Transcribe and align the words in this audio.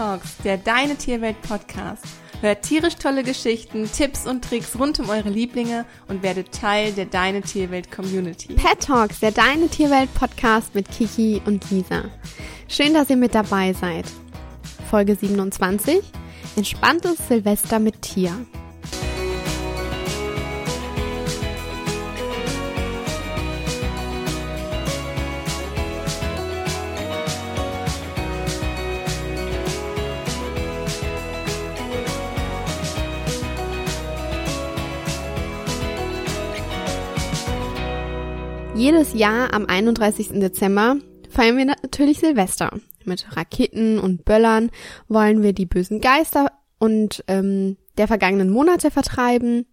Talks, 0.00 0.38
der 0.44 0.56
Deine 0.56 0.96
Tierwelt 0.96 1.42
Podcast. 1.42 2.02
Hört 2.40 2.62
tierisch 2.62 2.94
tolle 2.94 3.22
Geschichten, 3.22 3.84
Tipps 3.92 4.26
und 4.26 4.42
Tricks 4.42 4.78
rund 4.78 4.98
um 4.98 5.10
eure 5.10 5.28
Lieblinge 5.28 5.84
und 6.08 6.22
werdet 6.22 6.52
Teil 6.52 6.92
der 6.92 7.04
Deine 7.04 7.42
Tierwelt 7.42 7.92
Community. 7.92 8.54
Pet 8.54 8.80
Talks, 8.80 9.20
der 9.20 9.32
Deine 9.32 9.68
Tierwelt 9.68 10.08
Podcast 10.14 10.74
mit 10.74 10.90
Kiki 10.90 11.42
und 11.44 11.70
Lisa. 11.70 12.04
Schön, 12.66 12.94
dass 12.94 13.10
ihr 13.10 13.18
mit 13.18 13.34
dabei 13.34 13.74
seid. 13.74 14.06
Folge 14.88 15.16
27. 15.16 16.00
Entspanntes 16.56 17.18
Silvester 17.28 17.78
mit 17.78 18.00
Tier. 18.00 18.32
Jedes 38.80 39.12
Jahr 39.12 39.52
am 39.52 39.66
31. 39.66 40.40
Dezember 40.40 40.96
feiern 41.28 41.58
wir 41.58 41.66
natürlich 41.66 42.18
Silvester. 42.18 42.80
Mit 43.04 43.36
Raketen 43.36 43.98
und 43.98 44.24
Böllern 44.24 44.70
wollen 45.06 45.42
wir 45.42 45.52
die 45.52 45.66
bösen 45.66 46.00
Geister 46.00 46.50
und 46.78 47.22
ähm, 47.28 47.76
der 47.98 48.08
vergangenen 48.08 48.48
Monate 48.48 48.90
vertreiben. 48.90 49.66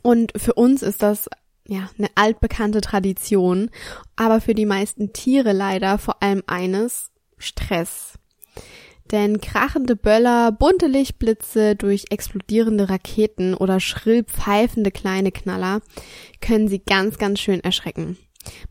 Und 0.00 0.32
für 0.38 0.54
uns 0.54 0.82
ist 0.82 1.02
das 1.02 1.28
ja 1.68 1.90
eine 1.98 2.08
altbekannte 2.14 2.80
Tradition, 2.80 3.68
aber 4.16 4.40
für 4.40 4.54
die 4.54 4.64
meisten 4.64 5.12
Tiere 5.12 5.52
leider 5.52 5.98
vor 5.98 6.22
allem 6.22 6.42
eines 6.46 7.10
Stress. 7.36 8.14
Denn 9.10 9.40
krachende 9.40 9.96
Böller, 9.96 10.50
bunte 10.50 10.86
Lichtblitze 10.86 11.76
durch 11.76 12.06
explodierende 12.10 12.88
Raketen 12.88 13.54
oder 13.54 13.78
schrill 13.78 14.24
pfeifende 14.24 14.90
kleine 14.90 15.30
Knaller 15.30 15.80
können 16.40 16.68
sie 16.68 16.78
ganz, 16.78 17.18
ganz 17.18 17.38
schön 17.40 17.60
erschrecken. 17.60 18.16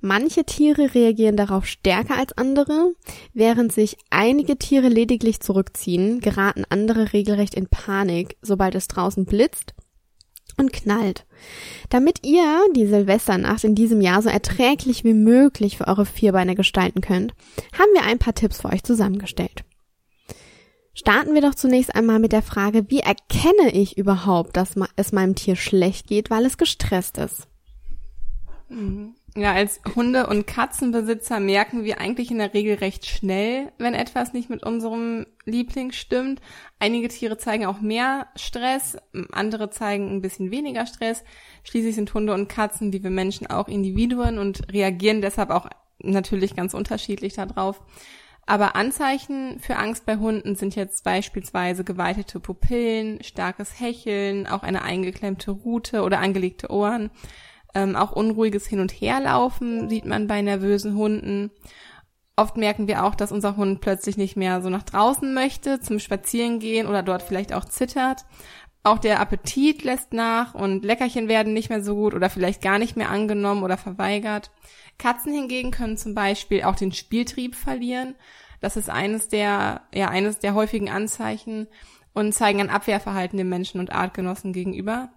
Manche 0.01 0.43
Tiere 0.43 0.93
reagieren 0.93 1.37
darauf 1.37 1.65
stärker 1.65 2.17
als 2.17 2.37
andere, 2.37 2.93
während 3.33 3.71
sich 3.71 3.97
einige 4.09 4.57
Tiere 4.57 4.87
lediglich 4.87 5.39
zurückziehen, 5.39 6.19
geraten 6.19 6.63
andere 6.69 7.13
regelrecht 7.13 7.55
in 7.55 7.67
Panik, 7.67 8.37
sobald 8.41 8.75
es 8.75 8.87
draußen 8.87 9.25
blitzt 9.25 9.73
und 10.57 10.73
knallt. 10.73 11.25
Damit 11.89 12.25
ihr 12.25 12.43
die 12.75 12.85
Silvesternacht 12.85 13.63
in 13.63 13.75
diesem 13.75 14.01
Jahr 14.01 14.21
so 14.21 14.29
erträglich 14.29 15.03
wie 15.03 15.13
möglich 15.13 15.77
für 15.77 15.87
eure 15.87 16.05
Vierbeine 16.05 16.55
gestalten 16.55 17.01
könnt, 17.01 17.33
haben 17.77 17.93
wir 17.93 18.03
ein 18.03 18.19
paar 18.19 18.35
Tipps 18.35 18.61
für 18.61 18.69
euch 18.69 18.83
zusammengestellt. 18.83 19.63
Starten 20.95 21.33
wir 21.33 21.41
doch 21.41 21.55
zunächst 21.55 21.95
einmal 21.95 22.19
mit 22.19 22.31
der 22.31 22.43
Frage, 22.43 22.89
wie 22.89 22.99
erkenne 22.99 23.71
ich 23.71 23.97
überhaupt, 23.97 24.55
dass 24.55 24.75
es 24.95 25.11
meinem 25.11 25.35
Tier 25.35 25.55
schlecht 25.55 26.07
geht, 26.07 26.29
weil 26.29 26.45
es 26.45 26.57
gestresst 26.57 27.17
ist? 27.17 27.47
Mhm. 28.69 29.15
Ja, 29.35 29.53
als 29.53 29.81
Hunde- 29.95 30.27
und 30.27 30.45
Katzenbesitzer 30.45 31.39
merken 31.39 31.83
wir 31.83 31.99
eigentlich 31.99 32.29
in 32.29 32.37
der 32.37 32.53
Regel 32.53 32.75
recht 32.75 33.07
schnell, 33.07 33.71
wenn 33.79 33.95
etwas 33.95 34.33
nicht 34.33 34.51
mit 34.51 34.63
unserem 34.63 35.25
Liebling 35.45 35.91
stimmt. 35.91 36.39
Einige 36.77 37.07
Tiere 37.07 37.39
zeigen 37.39 37.65
auch 37.65 37.81
mehr 37.81 38.27
Stress, 38.35 38.95
andere 39.31 39.71
zeigen 39.71 40.11
ein 40.11 40.21
bisschen 40.21 40.51
weniger 40.51 40.85
Stress. 40.85 41.23
Schließlich 41.63 41.95
sind 41.95 42.13
Hunde 42.13 42.35
und 42.35 42.47
Katzen, 42.47 42.93
wie 42.93 43.03
wir 43.03 43.09
Menschen, 43.09 43.47
auch 43.47 43.67
Individuen 43.67 44.37
und 44.37 44.71
reagieren 44.71 45.21
deshalb 45.21 45.49
auch 45.49 45.67
natürlich 45.97 46.55
ganz 46.55 46.75
unterschiedlich 46.75 47.33
darauf. 47.33 47.81
Aber 48.45 48.75
Anzeichen 48.75 49.59
für 49.59 49.77
Angst 49.77 50.05
bei 50.05 50.17
Hunden 50.17 50.55
sind 50.55 50.75
jetzt 50.75 51.03
beispielsweise 51.03 51.83
geweitete 51.83 52.39
Pupillen, 52.39 53.23
starkes 53.23 53.79
Hecheln, 53.79 54.47
auch 54.47 54.63
eine 54.63 54.83
eingeklemmte 54.83 55.51
Rute 55.51 56.03
oder 56.03 56.19
angelegte 56.19 56.69
Ohren. 56.69 57.09
Ähm, 57.73 57.95
auch 57.95 58.11
unruhiges 58.11 58.67
Hin- 58.67 58.81
und 58.81 58.91
Herlaufen 58.91 59.89
sieht 59.89 60.05
man 60.05 60.27
bei 60.27 60.41
nervösen 60.41 60.95
Hunden. 60.95 61.51
Oft 62.35 62.57
merken 62.57 62.87
wir 62.87 63.05
auch, 63.05 63.15
dass 63.15 63.31
unser 63.31 63.55
Hund 63.55 63.79
plötzlich 63.79 64.17
nicht 64.17 64.35
mehr 64.35 64.61
so 64.61 64.69
nach 64.69 64.83
draußen 64.83 65.33
möchte, 65.33 65.79
zum 65.79 65.99
Spazierengehen 65.99 66.87
oder 66.87 67.01
dort 67.03 67.21
vielleicht 67.21 67.53
auch 67.53 67.65
zittert. 67.65 68.25
Auch 68.83 68.97
der 68.97 69.21
Appetit 69.21 69.83
lässt 69.83 70.11
nach 70.11 70.53
und 70.53 70.83
Leckerchen 70.83 71.29
werden 71.29 71.53
nicht 71.53 71.69
mehr 71.69 71.81
so 71.81 71.95
gut 71.95 72.13
oder 72.13 72.29
vielleicht 72.29 72.61
gar 72.61 72.79
nicht 72.79 72.97
mehr 72.97 73.09
angenommen 73.09 73.63
oder 73.63 73.77
verweigert. 73.77 74.51
Katzen 75.03 75.33
hingegen 75.33 75.71
können 75.71 75.97
zum 75.97 76.15
Beispiel 76.15 76.63
auch 76.63 76.77
den 76.77 76.93
Spieltrieb 76.93 77.55
verlieren. 77.55 78.15
Das 78.61 78.77
ist 78.77 78.89
eines 78.89 79.27
der, 79.27 79.81
ja, 79.93 80.07
eines 80.07 80.39
der 80.39 80.53
häufigen 80.53 80.89
Anzeichen 80.89 81.67
und 82.13 82.33
zeigen 82.33 82.61
ein 82.61 82.69
Abwehrverhalten 82.69 83.37
dem 83.37 83.49
Menschen 83.49 83.81
und 83.81 83.91
Artgenossen 83.91 84.53
gegenüber. 84.53 85.09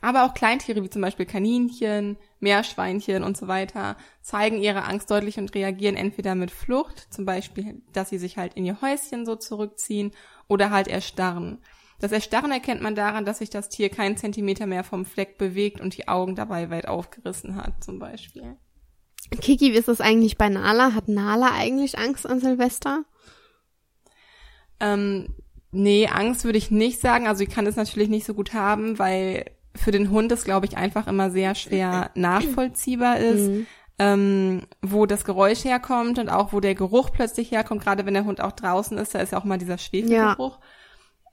Aber 0.00 0.24
auch 0.24 0.32
Kleintiere 0.32 0.82
wie 0.82 0.88
zum 0.88 1.02
Beispiel 1.02 1.26
Kaninchen, 1.26 2.16
Meerschweinchen 2.40 3.22
und 3.22 3.36
so 3.36 3.48
weiter 3.48 3.98
zeigen 4.22 4.62
ihre 4.62 4.84
Angst 4.84 5.10
deutlich 5.10 5.38
und 5.38 5.54
reagieren 5.54 5.96
entweder 5.96 6.34
mit 6.34 6.50
Flucht, 6.50 7.12
zum 7.12 7.26
Beispiel, 7.26 7.82
dass 7.92 8.08
sie 8.08 8.18
sich 8.18 8.38
halt 8.38 8.54
in 8.54 8.64
ihr 8.64 8.80
Häuschen 8.80 9.26
so 9.26 9.36
zurückziehen 9.36 10.12
oder 10.46 10.70
halt 10.70 10.88
erstarren. 10.88 11.58
Das 12.00 12.12
Erstarren 12.12 12.50
erkennt 12.50 12.80
man 12.80 12.94
daran, 12.94 13.26
dass 13.26 13.38
sich 13.38 13.50
das 13.50 13.68
Tier 13.68 13.90
keinen 13.90 14.16
Zentimeter 14.16 14.66
mehr 14.66 14.84
vom 14.84 15.04
Fleck 15.04 15.36
bewegt 15.36 15.82
und 15.82 15.98
die 15.98 16.08
Augen 16.08 16.34
dabei 16.34 16.70
weit 16.70 16.88
aufgerissen 16.88 17.56
hat, 17.56 17.84
zum 17.84 17.98
Beispiel. 17.98 18.56
Kiki, 19.30 19.72
wie 19.72 19.78
ist 19.78 19.88
das 19.88 20.00
eigentlich 20.00 20.38
bei 20.38 20.48
Nala? 20.48 20.94
Hat 20.94 21.08
Nala 21.08 21.52
eigentlich 21.52 21.98
Angst 21.98 22.26
an 22.26 22.40
Silvester? 22.40 23.04
Ähm, 24.80 25.34
nee, 25.70 26.06
Angst 26.06 26.44
würde 26.44 26.58
ich 26.58 26.70
nicht 26.70 27.00
sagen. 27.00 27.26
Also 27.26 27.42
ich 27.42 27.50
kann 27.50 27.66
es 27.66 27.76
natürlich 27.76 28.08
nicht 28.08 28.26
so 28.26 28.34
gut 28.34 28.54
haben, 28.54 28.98
weil 28.98 29.50
für 29.74 29.90
den 29.90 30.10
Hund 30.10 30.32
es, 30.32 30.44
glaube 30.44 30.66
ich, 30.66 30.76
einfach 30.76 31.06
immer 31.06 31.30
sehr 31.30 31.54
schwer 31.54 32.10
nachvollziehbar 32.14 33.18
ist, 33.18 33.48
mhm. 33.48 33.66
ähm, 33.98 34.62
wo 34.82 35.06
das 35.06 35.24
Geräusch 35.24 35.64
herkommt 35.64 36.18
und 36.18 36.28
auch 36.28 36.52
wo 36.52 36.60
der 36.60 36.74
Geruch 36.74 37.10
plötzlich 37.12 37.50
herkommt. 37.50 37.82
Gerade 37.82 38.06
wenn 38.06 38.14
der 38.14 38.24
Hund 38.24 38.40
auch 38.40 38.52
draußen 38.52 38.96
ist, 38.98 39.14
da 39.14 39.20
ist 39.20 39.32
ja 39.32 39.38
auch 39.38 39.44
mal 39.44 39.58
dieser 39.58 39.78
Schwefelgeruch. 39.78 40.58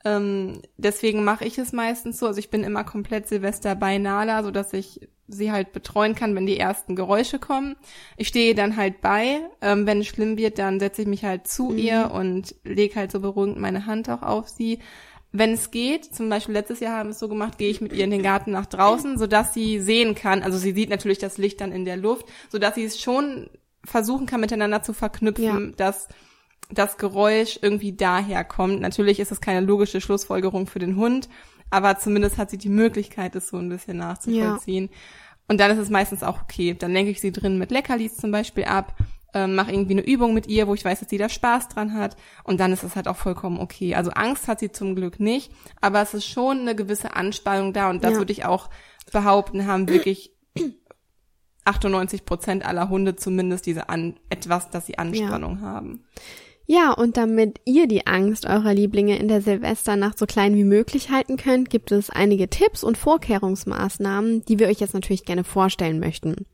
Ja. 0.03 0.17
Ähm, 0.17 0.61
deswegen 0.77 1.23
mache 1.23 1.45
ich 1.45 1.57
es 1.57 1.71
meistens 1.71 2.19
so. 2.19 2.27
Also 2.27 2.39
ich 2.39 2.51
bin 2.51 2.63
immer 2.63 2.83
komplett 2.83 3.27
Silvester 3.27 3.73
bei 3.75 3.97
Nala, 3.97 4.43
so 4.43 4.51
dass 4.51 4.73
ich 4.73 5.09
sie 5.27 5.51
halt 5.51 5.73
betreuen 5.73 6.15
kann, 6.15 6.35
wenn 6.35 6.45
die 6.45 6.59
ersten 6.59 6.95
Geräusche 6.95 7.39
kommen. 7.39 7.75
Ich 8.17 8.27
stehe 8.27 8.55
dann 8.55 8.77
halt 8.77 9.01
bei. 9.01 9.41
Ähm, 9.61 9.87
wenn 9.87 10.01
es 10.01 10.07
schlimm 10.07 10.37
wird, 10.37 10.59
dann 10.59 10.79
setze 10.79 11.01
ich 11.01 11.07
mich 11.07 11.23
halt 11.23 11.47
zu 11.47 11.69
mhm. 11.69 11.77
ihr 11.77 12.11
und 12.13 12.55
lege 12.63 12.95
halt 12.95 13.11
so 13.11 13.19
beruhigend 13.19 13.59
meine 13.59 13.85
Hand 13.85 14.09
auch 14.09 14.21
auf 14.21 14.49
sie 14.49 14.79
wenn 15.37 15.53
es 15.53 15.71
geht, 15.71 16.05
zum 16.05 16.29
Beispiel 16.29 16.53
letztes 16.53 16.79
Jahr 16.79 16.97
haben 16.97 17.09
wir 17.09 17.11
es 17.11 17.19
so 17.19 17.27
gemacht, 17.27 17.57
gehe 17.57 17.69
ich 17.69 17.81
mit 17.81 17.93
ihr 17.93 18.03
in 18.03 18.11
den 18.11 18.23
Garten 18.23 18.51
nach 18.51 18.65
draußen, 18.65 19.17
sodass 19.17 19.53
sie 19.53 19.79
sehen 19.79 20.15
kann, 20.15 20.43
also 20.43 20.57
sie 20.57 20.73
sieht 20.73 20.89
natürlich 20.89 21.17
das 21.17 21.37
Licht 21.37 21.61
dann 21.61 21.71
in 21.71 21.85
der 21.85 21.97
Luft, 21.97 22.25
sodass 22.49 22.75
sie 22.75 22.85
es 22.85 22.99
schon 22.99 23.49
versuchen 23.83 24.25
kann, 24.25 24.41
miteinander 24.41 24.81
zu 24.81 24.93
verknüpfen, 24.93 25.69
ja. 25.69 25.75
dass 25.75 26.07
das 26.71 26.97
Geräusch 26.97 27.59
irgendwie 27.61 27.93
daher 27.93 28.43
kommt. 28.43 28.81
Natürlich 28.81 29.19
ist 29.19 29.31
es 29.31 29.41
keine 29.41 29.65
logische 29.65 30.01
Schlussfolgerung 30.01 30.65
für 30.67 30.79
den 30.79 30.95
Hund, 30.95 31.29
aber 31.75 31.97
zumindest 31.97 32.37
hat 32.37 32.49
sie 32.49 32.57
die 32.57 32.69
Möglichkeit, 32.69 33.35
es 33.35 33.49
so 33.49 33.57
ein 33.57 33.69
bisschen 33.69 33.97
nachzuvollziehen. 33.97 34.85
Ja. 34.91 34.97
Und 35.47 35.59
dann 35.59 35.71
ist 35.71 35.77
es 35.77 35.89
meistens 35.89 36.23
auch 36.23 36.41
okay. 36.41 36.73
Dann 36.73 36.91
lenke 36.91 37.11
ich 37.11 37.21
sie 37.21 37.31
drin 37.31 37.57
mit 37.57 37.71
Leckerlis 37.71 38.17
zum 38.17 38.31
Beispiel 38.31 38.63
ab 38.63 38.95
ähm, 39.35 39.53
mache 39.53 39.71
irgendwie 39.71 39.93
eine 39.93 40.05
Übung 40.07 40.33
mit 40.33 40.47
ihr, 40.47 40.67
wo 40.67 40.73
ich 40.73 40.85
weiß, 40.85 41.01
dass 41.01 41.09
sie 41.09 41.17
da 41.17 41.27
Spaß 41.27 41.67
dran 41.67 41.93
hat 41.93 42.15
und 42.45 42.59
dann 42.61 42.71
ist 42.71 42.83
es 42.83 42.95
halt 42.95 43.09
auch 43.09 43.17
vollkommen 43.17 43.59
okay. 43.59 43.93
Also 43.93 44.11
Angst 44.11 44.47
hat 44.47 44.61
sie 44.61 44.71
zum 44.71 44.95
Glück 44.95 45.19
nicht, 45.19 45.51
aber 45.81 46.01
es 46.01 46.13
ist 46.13 46.25
schon 46.25 46.61
eine 46.61 46.73
gewisse 46.73 47.15
Anspannung 47.15 47.73
da 47.73 47.89
und 47.89 48.03
das 48.03 48.13
ja. 48.13 48.17
würde 48.17 48.31
ich 48.31 48.45
auch 48.45 48.69
behaupten, 49.11 49.67
haben 49.67 49.89
wirklich 49.89 50.31
98 51.65 52.25
Prozent 52.25 52.65
aller 52.65 52.87
Hunde 52.87 53.17
zumindest 53.17 53.65
diese 53.65 53.89
an 53.89 54.17
etwas, 54.29 54.69
dass 54.69 54.85
sie 54.85 54.97
Anspannung 54.97 55.57
ja. 55.57 55.61
haben. 55.61 56.05
Ja, 56.67 56.93
und 56.93 57.15
damit 57.15 57.61
ihr 57.65 57.87
die 57.87 58.07
Angst 58.07 58.47
eurer 58.47 58.73
Lieblinge 58.73 59.17
in 59.19 59.27
der 59.27 59.41
Silvesternacht 59.41 60.17
so 60.17 60.25
klein 60.25 60.55
wie 60.55 60.63
möglich 60.63 61.11
halten 61.11 61.37
könnt, 61.37 61.69
gibt 61.69 61.91
es 61.91 62.09
einige 62.09 62.49
Tipps 62.49 62.83
und 62.83 62.97
Vorkehrungsmaßnahmen, 62.97 64.45
die 64.45 64.57
wir 64.57 64.67
euch 64.67 64.79
jetzt 64.79 64.95
natürlich 64.95 65.25
gerne 65.25 65.43
vorstellen 65.43 65.99
möchten. 65.99 66.47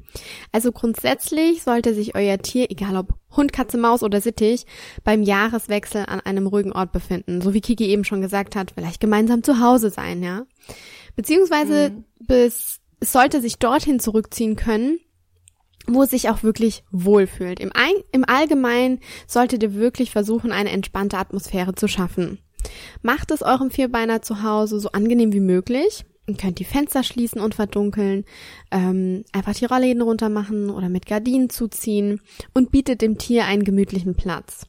Also 0.51 0.73
grundsätzlich 0.73 1.63
sollte 1.63 1.93
sich 1.93 2.13
euer 2.15 2.37
Tier, 2.39 2.69
egal 2.69 2.97
ob 2.97 3.13
Hund, 3.37 3.53
Katze, 3.53 3.77
Maus 3.77 4.03
oder 4.03 4.19
Sittich, 4.19 4.65
beim 5.05 5.23
Jahreswechsel 5.23 6.05
an 6.05 6.19
einem 6.19 6.47
ruhigen 6.47 6.73
Ort 6.73 6.91
befinden. 6.91 7.41
So 7.41 7.53
wie 7.53 7.61
Kiki 7.61 7.85
eben 7.85 8.03
schon 8.03 8.21
gesagt 8.21 8.57
hat, 8.57 8.71
vielleicht 8.71 8.99
gemeinsam 8.99 9.43
zu 9.43 9.61
Hause 9.61 9.89
sein, 9.89 10.21
ja. 10.21 10.45
Beziehungsweise 11.15 11.91
mhm. 11.91 12.05
bis, 12.19 12.81
es 12.99 13.13
sollte 13.13 13.39
sich 13.39 13.59
dorthin 13.59 14.01
zurückziehen 14.01 14.57
können, 14.57 14.99
wo 15.87 16.03
es 16.03 16.11
sich 16.11 16.29
auch 16.29 16.43
wirklich 16.43 16.83
wohlfühlt. 16.91 17.59
Im, 17.59 17.71
Im 18.11 18.25
Allgemeinen 18.27 18.99
solltet 19.27 19.63
ihr 19.63 19.75
wirklich 19.75 20.11
versuchen, 20.11 20.51
eine 20.51 20.71
entspannte 20.71 21.17
Atmosphäre 21.17 21.75
zu 21.75 21.87
schaffen. 21.87 22.39
Macht 23.01 23.31
es 23.31 23.41
eurem 23.41 23.71
Vierbeiner 23.71 24.21
zu 24.21 24.43
Hause 24.43 24.79
so 24.79 24.91
angenehm 24.91 25.33
wie 25.33 25.39
möglich. 25.39 26.05
Ihr 26.27 26.37
könnt 26.37 26.59
die 26.59 26.65
Fenster 26.65 27.03
schließen 27.03 27.41
und 27.41 27.55
verdunkeln, 27.55 28.25
ähm, 28.71 29.25
einfach 29.31 29.55
die 29.55 29.65
Rollläden 29.65 30.01
runter 30.01 30.29
machen 30.29 30.69
oder 30.69 30.87
mit 30.87 31.07
Gardinen 31.07 31.49
zuziehen 31.49 32.21
und 32.53 32.71
bietet 32.71 33.01
dem 33.01 33.17
Tier 33.17 33.45
einen 33.45 33.63
gemütlichen 33.63 34.15
Platz. 34.15 34.67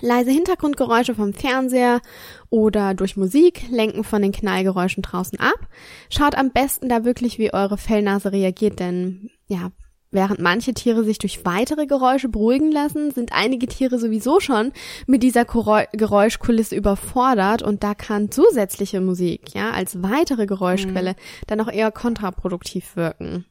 Leise 0.00 0.30
Hintergrundgeräusche 0.30 1.14
vom 1.14 1.34
Fernseher 1.34 2.00
oder 2.48 2.94
durch 2.94 3.16
Musik 3.16 3.68
lenken 3.70 4.02
von 4.02 4.22
den 4.22 4.32
Knallgeräuschen 4.32 5.02
draußen 5.02 5.38
ab. 5.38 5.68
Schaut 6.08 6.36
am 6.36 6.52
besten 6.52 6.88
da 6.88 7.04
wirklich, 7.04 7.38
wie 7.38 7.52
eure 7.52 7.76
Fellnase 7.76 8.32
reagiert, 8.32 8.80
denn 8.80 9.30
ja, 9.46 9.72
Während 10.12 10.40
manche 10.40 10.74
Tiere 10.74 11.04
sich 11.04 11.18
durch 11.18 11.44
weitere 11.44 11.86
Geräusche 11.86 12.28
beruhigen 12.28 12.72
lassen, 12.72 13.12
sind 13.12 13.32
einige 13.32 13.68
Tiere 13.68 13.96
sowieso 13.98 14.40
schon 14.40 14.72
mit 15.06 15.22
dieser 15.22 15.44
Geräuschkulisse 15.44 16.74
überfordert 16.74 17.62
und 17.62 17.84
da 17.84 17.94
kann 17.94 18.32
zusätzliche 18.32 19.00
Musik, 19.00 19.54
ja, 19.54 19.70
als 19.70 20.02
weitere 20.02 20.46
Geräuschquelle 20.46 21.12
mhm. 21.12 21.44
dann 21.46 21.60
auch 21.60 21.70
eher 21.70 21.92
kontraproduktiv 21.92 22.96
wirken. 22.96 23.44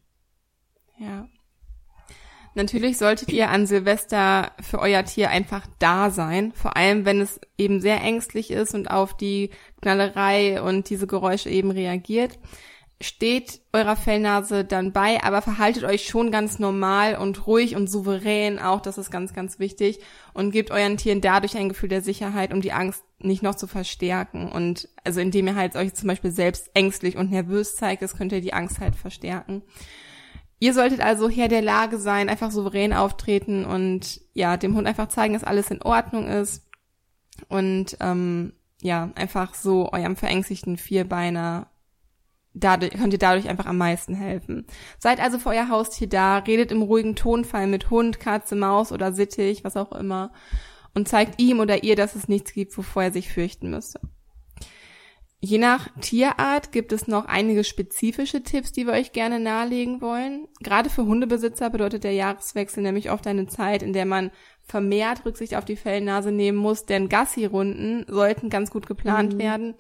Ja. 0.98 1.30
Natürlich 2.56 2.98
solltet 2.98 3.32
ihr 3.32 3.50
an 3.52 3.66
Silvester 3.66 4.52
für 4.60 4.80
euer 4.80 5.06
Tier 5.06 5.30
einfach 5.30 5.66
da 5.78 6.10
sein, 6.10 6.52
vor 6.52 6.76
allem 6.76 7.06
wenn 7.06 7.22
es 7.22 7.40
eben 7.58 7.80
sehr 7.80 8.02
ängstlich 8.02 8.52
ist 8.52 8.74
und 8.74 8.92
auf 8.92 9.16
die 9.16 9.52
Knallerei 9.82 10.62
und 10.62 10.90
diese 10.90 11.08
Geräusche 11.08 11.50
eben 11.50 11.72
reagiert 11.72 12.38
steht 13.02 13.62
eurer 13.72 13.96
Fellnase 13.96 14.66
dann 14.66 14.92
bei, 14.92 15.24
aber 15.24 15.42
verhaltet 15.42 15.86
euch 15.86 16.06
schon 16.06 16.32
ganz 16.32 16.60
normal 16.60 17.16
und 17.16 17.48
ruhig 17.48 17.76
und 17.76 17.90
souverän 17.90 18.60
auch, 18.60 18.82
das 18.82 18.98
ist 18.98 19.10
ganz, 19.10 19.34
ganz 19.34 19.58
wichtig. 19.58 20.00
Und 20.34 20.52
gebt 20.52 20.70
euren 20.72 20.98
Tieren 20.98 21.22
dadurch 21.22 21.56
ein 21.56 21.70
Gefühl 21.70 21.90
der 21.90 22.02
Sicherheit, 22.02 22.54
um 22.54 22.62
die 22.62 22.74
Angst 22.74 23.04
nicht 23.20 23.42
noch 23.42 23.56
zu 23.56 23.68
verstärken. 23.68 24.52
Und 24.52 24.90
also 25.06 25.22
indem 25.22 25.48
ihr 25.48 25.56
halt 25.56 25.78
euch 25.78 25.94
zum 25.94 26.08
Beispiel 26.08 26.32
selbst 26.32 26.72
ängstlich 26.74 27.16
und 27.16 27.32
nervös 27.32 27.76
zeigt, 27.76 28.02
das 28.02 28.18
könnt 28.18 28.34
ihr 28.34 28.42
die 28.42 28.54
Angst 28.54 28.82
halt 28.82 28.98
verstärken. 28.98 29.64
Ihr 30.60 30.74
solltet 30.74 31.00
also 31.00 31.30
Herr 31.30 31.48
der 31.48 31.62
Lage 31.62 32.00
sein, 32.00 32.28
einfach 32.28 32.52
souverän 32.52 32.92
auftreten 32.92 33.64
und 33.64 34.20
ja, 34.34 34.58
dem 34.58 34.76
Hund 34.76 34.88
einfach 34.88 35.08
zeigen, 35.08 35.34
dass 35.34 35.46
alles 35.46 35.72
in 35.72 35.82
Ordnung 35.82 36.28
ist. 36.28 36.68
Und 37.48 37.96
ähm, 38.02 38.52
ja, 38.82 39.10
einfach 39.16 39.56
so 39.56 39.90
eurem 39.94 40.18
verängstigten 40.18 40.76
Vierbeiner 40.76 41.68
dadurch, 42.54 42.92
könnt 42.92 43.14
ihr 43.14 43.20
dadurch 43.20 43.48
einfach 43.50 43.66
am 43.66 43.78
meisten 43.78 44.14
helfen. 44.14 44.66
Seid 44.98 45.20
also 45.20 45.40
für 45.40 45.50
euer 45.50 45.70
Haustier 45.70 46.08
da, 46.08 46.40
redet 46.40 46.72
im 46.72 46.82
ruhigen 46.82 47.16
Tonfall 47.16 47.68
mit 47.68 47.90
Hund, 47.90 48.20
Katze, 48.20 48.56
Maus 48.56 48.92
oder 48.92 49.14
Sittich, 49.14 49.64
was 49.64 49.78
auch 49.78 49.92
immer, 49.92 50.32
und 50.94 51.08
zeigt 51.08 51.40
ihm 51.42 51.60
oder 51.60 51.84
ihr, 51.84 51.96
dass 51.96 52.16
es 52.16 52.28
nichts 52.28 52.54
gibt, 52.54 52.78
wovor 52.78 53.04
er 53.04 53.12
sich 53.12 53.30
fürchten 53.30 53.70
müsste. 53.70 54.00
Je 55.42 55.58
nach 55.58 55.88
Tierart 56.02 56.74
gibt 56.74 56.92
es 56.92 57.08
noch 57.08 57.26
einige 57.26 57.64
spezifische 57.64 58.44
Tipps, 58.44 58.74
die 58.74 58.86
wir 58.86 58.92
euch 58.92 59.14
gerne 59.14 59.40
nahelegen 59.40 60.02
wollen. 60.02 60.50
Gerade 60.60 60.90
für 60.90 61.06
Hundebesitzer 61.06 61.70
bedeutet 61.70 62.04
der 62.04 62.12
Jahreswechsel 62.12 62.84
nämlich 62.84 63.10
oft 63.10 63.26
eine 63.26 63.48
Zeit, 63.48 63.82
in 63.82 63.94
der 63.94 64.06
man 64.06 64.32
vermehrt 64.64 65.26
Rücksicht 65.26 65.56
auf 65.56 65.64
die 65.64 65.78
Fellnase 65.78 66.34
nehmen 66.34 66.58
muss, 66.58 66.86
denn 66.86 67.08
Gassi-Runden 67.08 68.06
sollten 68.10 68.50
ganz 68.50 68.70
gut 68.70 68.86
geplant 68.86 69.36
mhm. 69.36 69.40
werden. 69.40 69.76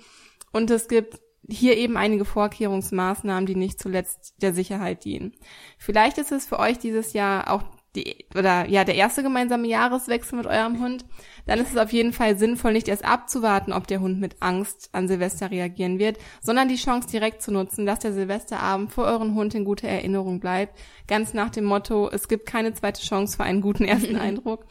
Und 0.53 0.71
es 0.71 0.87
gibt 0.87 1.19
hier 1.49 1.77
eben 1.77 1.97
einige 1.97 2.25
Vorkehrungsmaßnahmen, 2.25 3.45
die 3.45 3.55
nicht 3.55 3.79
zuletzt 3.79 4.35
der 4.41 4.53
Sicherheit 4.53 5.03
dienen. 5.05 5.33
Vielleicht 5.77 6.17
ist 6.17 6.31
es 6.31 6.45
für 6.45 6.59
euch 6.59 6.77
dieses 6.79 7.13
Jahr 7.13 7.51
auch 7.51 7.63
die, 7.95 8.25
oder 8.37 8.67
ja, 8.69 8.83
der 8.83 8.95
erste 8.95 9.23
gemeinsame 9.23 9.67
Jahreswechsel 9.67 10.37
mit 10.37 10.45
eurem 10.45 10.79
Hund. 10.79 11.05
Dann 11.47 11.59
ist 11.59 11.71
es 11.71 11.77
auf 11.77 11.91
jeden 11.91 12.13
Fall 12.13 12.37
sinnvoll, 12.37 12.73
nicht 12.73 12.87
erst 12.87 13.03
abzuwarten, 13.03 13.73
ob 13.73 13.87
der 13.87 13.99
Hund 13.99 14.19
mit 14.19 14.37
Angst 14.41 14.89
an 14.91 15.07
Silvester 15.07 15.49
reagieren 15.49 15.97
wird, 15.97 16.17
sondern 16.41 16.69
die 16.69 16.75
Chance 16.75 17.07
direkt 17.09 17.41
zu 17.41 17.51
nutzen, 17.51 17.87
dass 17.87 17.99
der 17.99 18.13
Silvesterabend 18.13 18.91
für 18.91 19.03
euren 19.03 19.33
Hund 19.33 19.55
in 19.55 19.65
guter 19.65 19.87
Erinnerung 19.87 20.39
bleibt. 20.39 20.77
Ganz 21.07 21.33
nach 21.33 21.49
dem 21.49 21.65
Motto, 21.65 22.09
es 22.11 22.27
gibt 22.27 22.45
keine 22.45 22.73
zweite 22.73 23.01
Chance 23.01 23.37
für 23.37 23.43
einen 23.43 23.61
guten 23.61 23.85
ersten 23.85 24.15
Eindruck. 24.17 24.65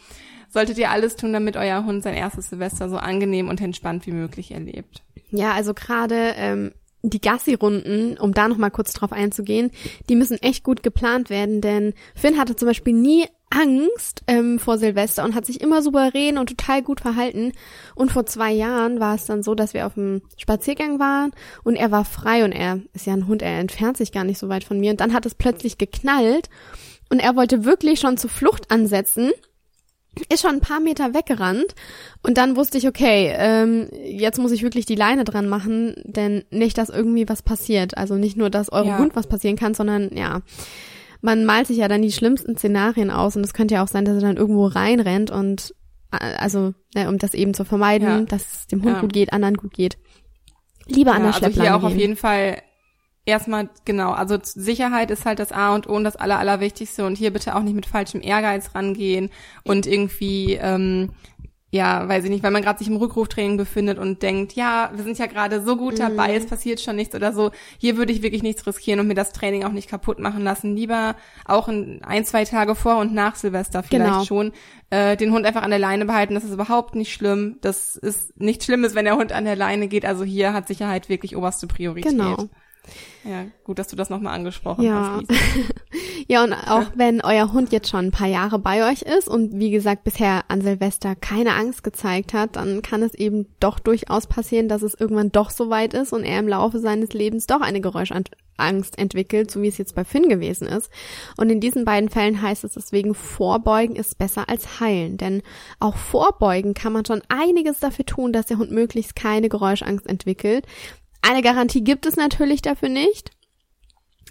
Solltet 0.49 0.79
ihr 0.79 0.91
alles 0.91 1.17
tun, 1.17 1.33
damit 1.33 1.57
euer 1.57 1.85
Hund 1.85 2.03
sein 2.03 2.15
erstes 2.15 2.49
Silvester 2.49 2.89
so 2.89 2.97
angenehm 2.97 3.49
und 3.49 3.61
entspannt 3.61 4.07
wie 4.07 4.13
möglich 4.13 4.53
erlebt. 4.53 5.03
Ja, 5.31 5.53
also 5.53 5.75
gerade 5.75 6.33
ähm, 6.37 6.73
die 7.03 7.21
Gassi-Runden, 7.21 8.19
um 8.19 8.33
da 8.33 8.49
nochmal 8.49 8.71
kurz 8.71 8.93
drauf 8.93 9.13
einzugehen, 9.13 9.71
die 10.09 10.17
müssen 10.17 10.41
echt 10.43 10.65
gut 10.65 10.83
geplant 10.83 11.31
werden, 11.31 11.61
denn 11.61 11.95
Finn 12.15 12.39
hatte 12.39 12.57
zum 12.57 12.67
Beispiel 12.67 12.95
nie 12.95 13.27
Angst 13.51 14.23
ähm, 14.27 14.59
vor 14.59 14.77
Silvester 14.79 15.25
und 15.25 15.35
hat 15.35 15.47
sich 15.47 15.61
immer 15.61 15.81
souverän 15.81 16.37
und 16.37 16.51
total 16.51 16.83
gut 16.83 17.01
verhalten. 17.01 17.53
Und 17.95 18.13
vor 18.13 18.27
zwei 18.27 18.53
Jahren 18.53 19.01
war 19.01 19.15
es 19.15 19.25
dann 19.25 19.43
so, 19.43 19.55
dass 19.55 19.73
wir 19.73 19.87
auf 19.87 19.95
dem 19.95 20.23
Spaziergang 20.37 20.99
waren 20.99 21.33
und 21.65 21.77
er 21.77 21.91
war 21.91 22.05
frei 22.05 22.45
und 22.45 22.53
er 22.53 22.81
ist 22.93 23.07
ja 23.07 23.15
ein 23.15 23.27
Hund, 23.27 23.41
er 23.41 23.59
entfernt 23.59 23.97
sich 23.97 24.13
gar 24.13 24.25
nicht 24.25 24.39
so 24.39 24.49
weit 24.49 24.65
von 24.65 24.79
mir. 24.79 24.91
Und 24.91 25.01
dann 25.01 25.15
hat 25.15 25.25
es 25.25 25.35
plötzlich 25.35 25.79
geknallt 25.79 26.51
und 27.11 27.21
er 27.21 27.37
wollte 27.37 27.65
wirklich 27.65 28.01
schon 28.01 28.19
zur 28.19 28.31
Flucht 28.31 28.71
ansetzen 28.71 29.31
ist 30.29 30.43
schon 30.43 30.57
ein 30.57 30.61
paar 30.61 30.81
Meter 30.81 31.15
weggerannt 31.15 31.75
und 32.23 32.39
dann 32.39 32.57
wusste 32.57 32.79
ich, 32.79 32.89
okay, 32.89 33.33
ähm, 33.37 33.89
jetzt 34.05 34.39
muss 34.39 34.53
ich 34.53 34.63
wirklich 34.63 34.87
die 34.87 34.95
Leine 34.95 35.25
dran 35.25 35.49
machen, 35.49 35.95
denn 36.05 36.45
nicht, 36.51 36.79
dass 36.79 36.89
irgendwie 36.89 37.29
was 37.29 37.43
passiert. 37.43 37.97
Also 37.97 38.17
nicht 38.17 38.37
nur, 38.37 38.51
dass 38.51 38.73
eurem 38.73 38.89
ja. 38.89 38.99
Hund 38.99 39.15
was 39.15 39.27
passieren 39.27 39.57
kann, 39.57 39.75
sondern 39.75 40.17
ja, 40.17 40.41
man 41.21 41.45
malt 41.45 41.67
sich 41.67 41.79
ja 41.79 41.89
dann 41.89 42.03
die 42.03 42.13
schlimmsten 42.13 42.57
Szenarien 42.57 43.11
aus 43.11 43.37
und 43.37 43.45
es 43.45 43.55
könnte 43.55 43.75
ja 43.75 43.83
auch 43.83 43.89
sein, 43.89 44.05
dass 44.05 44.17
er 44.17 44.21
dann 44.23 44.37
irgendwo 44.37 44.67
reinrennt 44.67 45.31
und 45.31 45.75
äh, 46.13 46.35
also, 46.39 46.75
ne, 46.95 47.09
um 47.09 47.19
das 47.19 47.35
eben 47.35 47.55
zu 47.55 47.65
vermeiden, 47.65 48.09
ja. 48.09 48.21
dass 48.23 48.53
es 48.53 48.67
dem 48.67 48.83
Hund 48.83 48.95
ja. 48.95 49.01
gut 49.01 49.13
geht, 49.13 49.33
anderen 49.33 49.57
gut 49.57 49.73
geht. 49.73 49.99
Lieber 50.87 51.13
an 51.13 51.23
der 51.23 51.33
Schleppleine 51.33 51.61
also 51.61 51.63
hier 51.63 51.77
auch 51.77 51.81
gehen. 51.81 51.97
auf 51.97 52.01
jeden 52.01 52.17
Fall 52.17 52.63
erstmal, 53.25 53.69
genau, 53.85 54.13
also 54.13 54.39
Sicherheit 54.43 55.11
ist 55.11 55.25
halt 55.25 55.39
das 55.39 55.53
A 55.53 55.75
und 55.75 55.89
O 55.89 55.95
und 55.95 56.05
das 56.05 56.17
Aller, 56.17 56.39
Allerwichtigste 56.39 57.05
und 57.05 57.17
hier 57.17 57.33
bitte 57.33 57.55
auch 57.55 57.63
nicht 57.63 57.75
mit 57.75 57.87
falschem 57.87 58.23
Ehrgeiz 58.23 58.75
rangehen 58.75 59.31
und 59.65 59.87
irgendwie, 59.87 60.55
ähm, 60.55 61.11
ja, 61.71 62.09
weiß 62.09 62.25
ich 62.25 62.31
nicht, 62.31 62.43
weil 62.43 62.51
man 62.51 62.63
gerade 62.63 62.79
sich 62.79 62.89
im 62.89 62.97
Rückruftraining 62.97 63.59
befindet 63.59 63.99
und 63.99 64.23
denkt, 64.23 64.55
ja, 64.55 64.91
wir 64.95 65.05
sind 65.05 65.19
ja 65.19 65.27
gerade 65.27 65.63
so 65.63 65.77
gut 65.77 65.99
dabei, 65.99 66.29
mhm. 66.29 66.37
es 66.37 66.47
passiert 66.47 66.81
schon 66.81 66.97
nichts 66.97 67.15
oder 67.15 67.35
so. 67.35 67.51
Hier 67.77 67.99
würde 67.99 68.11
ich 68.11 68.23
wirklich 68.23 68.43
nichts 68.43 68.67
riskieren 68.67 69.01
und 69.01 69.07
mir 69.07 69.15
das 69.15 69.33
Training 69.33 69.65
auch 69.65 69.73
nicht 69.73 69.91
kaputt 69.91 70.19
machen 70.19 70.43
lassen. 70.43 70.75
Lieber 70.75 71.15
auch 71.45 71.69
in 71.69 72.03
ein, 72.03 72.25
zwei 72.25 72.47
Tage 72.47 72.75
vor 72.75 72.97
und 72.97 73.13
nach 73.13 73.35
Silvester 73.35 73.83
vielleicht 73.83 74.13
genau. 74.13 74.25
schon 74.25 74.53
äh, 74.89 75.19
den 75.19 75.31
Hund 75.31 75.45
einfach 75.45 75.63
an 75.63 75.69
der 75.69 75.79
Leine 75.79 76.07
behalten. 76.07 76.33
Das 76.33 76.45
ist 76.45 76.55
überhaupt 76.55 76.95
nicht 76.95 77.13
schlimm. 77.13 77.59
Das 77.61 77.97
ist 77.97 78.41
nichts 78.41 78.65
Schlimmes, 78.65 78.95
wenn 78.95 79.05
der 79.05 79.17
Hund 79.17 79.33
an 79.33 79.45
der 79.45 79.57
Leine 79.57 79.89
geht. 79.89 80.07
Also 80.07 80.25
hier 80.25 80.55
hat 80.55 80.69
Sicherheit 80.69 81.11
wirklich 81.11 81.37
oberste 81.37 81.67
Priorität. 81.67 82.13
Genau. 82.13 82.49
Ja, 83.25 83.47
gut, 83.65 83.79
dass 83.79 83.89
du 83.89 83.97
das 83.97 84.11
nochmal 84.11 84.35
angesprochen 84.35 84.85
ja. 84.85 85.21
hast. 85.21 85.41
ja, 86.29 86.45
und 86.45 86.53
auch 86.53 86.87
wenn 86.95 87.21
euer 87.21 87.53
Hund 87.53 87.73
jetzt 87.73 87.91
schon 87.91 88.07
ein 88.07 88.11
paar 88.11 88.29
Jahre 88.29 88.59
bei 88.59 88.91
euch 88.91 89.03
ist 89.03 89.29
und 89.29 89.59
wie 89.59 89.71
gesagt 89.71 90.05
bisher 90.05 90.45
an 90.49 90.63
Silvester 90.63 91.15
keine 91.15 91.55
Angst 91.55 91.83
gezeigt 91.83 92.33
hat, 92.33 92.57
dann 92.57 92.81
kann 92.83 93.03
es 93.03 93.15
eben 93.15 93.47
doch 93.61 93.79
durchaus 93.79 94.27
passieren, 94.27 94.69
dass 94.69 94.83
es 94.83 94.95
irgendwann 94.95 95.31
doch 95.31 95.51
so 95.51 95.69
weit 95.69 95.95
ist 95.95 96.13
und 96.13 96.25
er 96.25 96.39
im 96.39 96.49
Laufe 96.49 96.79
seines 96.79 97.13
Lebens 97.13 97.47
doch 97.47 97.61
eine 97.61 97.81
Geräuschangst 97.81 98.99
entwickelt, 98.99 99.51
so 99.51 99.61
wie 99.63 99.69
es 99.69 99.79
jetzt 99.79 99.95
bei 99.95 100.05
Finn 100.05 100.29
gewesen 100.29 100.67
ist. 100.67 100.91
Und 101.37 101.51
in 101.51 101.61
diesen 101.61 101.85
beiden 101.85 102.09
Fällen 102.09 102.41
heißt 102.41 102.65
es 102.65 102.75
deswegen, 102.75 103.15
vorbeugen 103.15 103.97
ist 103.97 104.19
besser 104.19 104.49
als 104.49 104.81
heilen. 104.81 105.19
Denn 105.19 105.43
auch 105.81 105.97
vorbeugen 105.97 106.73
kann 106.73 106.93
man 106.93 107.05
schon 107.05 107.23
einiges 107.29 107.81
dafür 107.81 108.07
tun, 108.07 108.33
dass 108.33 108.47
der 108.47 108.59
Hund 108.59 108.71
möglichst 108.71 109.17
keine 109.17 109.49
Geräuschangst 109.49 110.07
entwickelt. 110.07 110.67
Eine 111.23 111.43
Garantie 111.43 111.83
gibt 111.83 112.07
es 112.07 112.17
natürlich 112.17 112.63
dafür 112.63 112.89
nicht. 112.89 113.31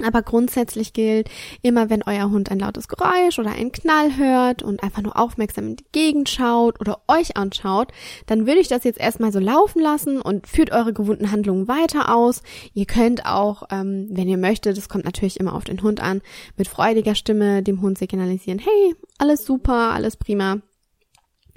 Aber 0.04 0.22
grundsätzlich 0.22 0.94
gilt, 0.94 1.30
immer 1.62 1.90
wenn 1.90 2.04
euer 2.04 2.30
Hund 2.30 2.52
ein 2.52 2.60
lautes 2.60 2.88
Geräusch 2.88 3.40
oder 3.40 3.52
einen 3.52 3.72
Knall 3.72 4.16
hört 4.18 4.62
und 4.62 4.84
einfach 4.84 5.02
nur 5.02 5.18
aufmerksam 5.18 5.68
in 5.70 5.76
die 5.78 5.86
Gegend 5.92 6.30
schaut 6.30 6.80
oder 6.80 7.02
euch 7.08 7.36
anschaut, 7.36 7.92
dann 8.28 8.46
würde 8.46 8.60
ich 8.60 8.68
das 8.68 8.84
jetzt 8.84 9.00
erstmal 9.00 9.32
so 9.32 9.40
laufen 9.40 9.82
lassen 9.82 10.22
und 10.22 10.48
führt 10.48 10.72
eure 10.72 10.94
gewohnten 10.94 11.32
Handlungen 11.32 11.68
weiter 11.68 12.14
aus. 12.14 12.44
Ihr 12.74 12.86
könnt 12.86 13.26
auch, 13.26 13.64
ähm, 13.72 14.08
wenn 14.12 14.28
ihr 14.28 14.38
möchtet, 14.38 14.78
das 14.78 14.90
kommt 14.90 15.06
natürlich 15.06 15.40
immer 15.40 15.56
auf 15.56 15.64
den 15.64 15.82
Hund 15.82 16.02
an, 16.02 16.22
mit 16.58 16.68
freudiger 16.68 17.16
Stimme 17.16 17.64
dem 17.64 17.82
Hund 17.82 17.98
signalisieren, 17.98 18.60
hey, 18.60 18.96
alles 19.18 19.46
super, 19.46 19.94
alles 19.94 20.16
prima. 20.16 20.60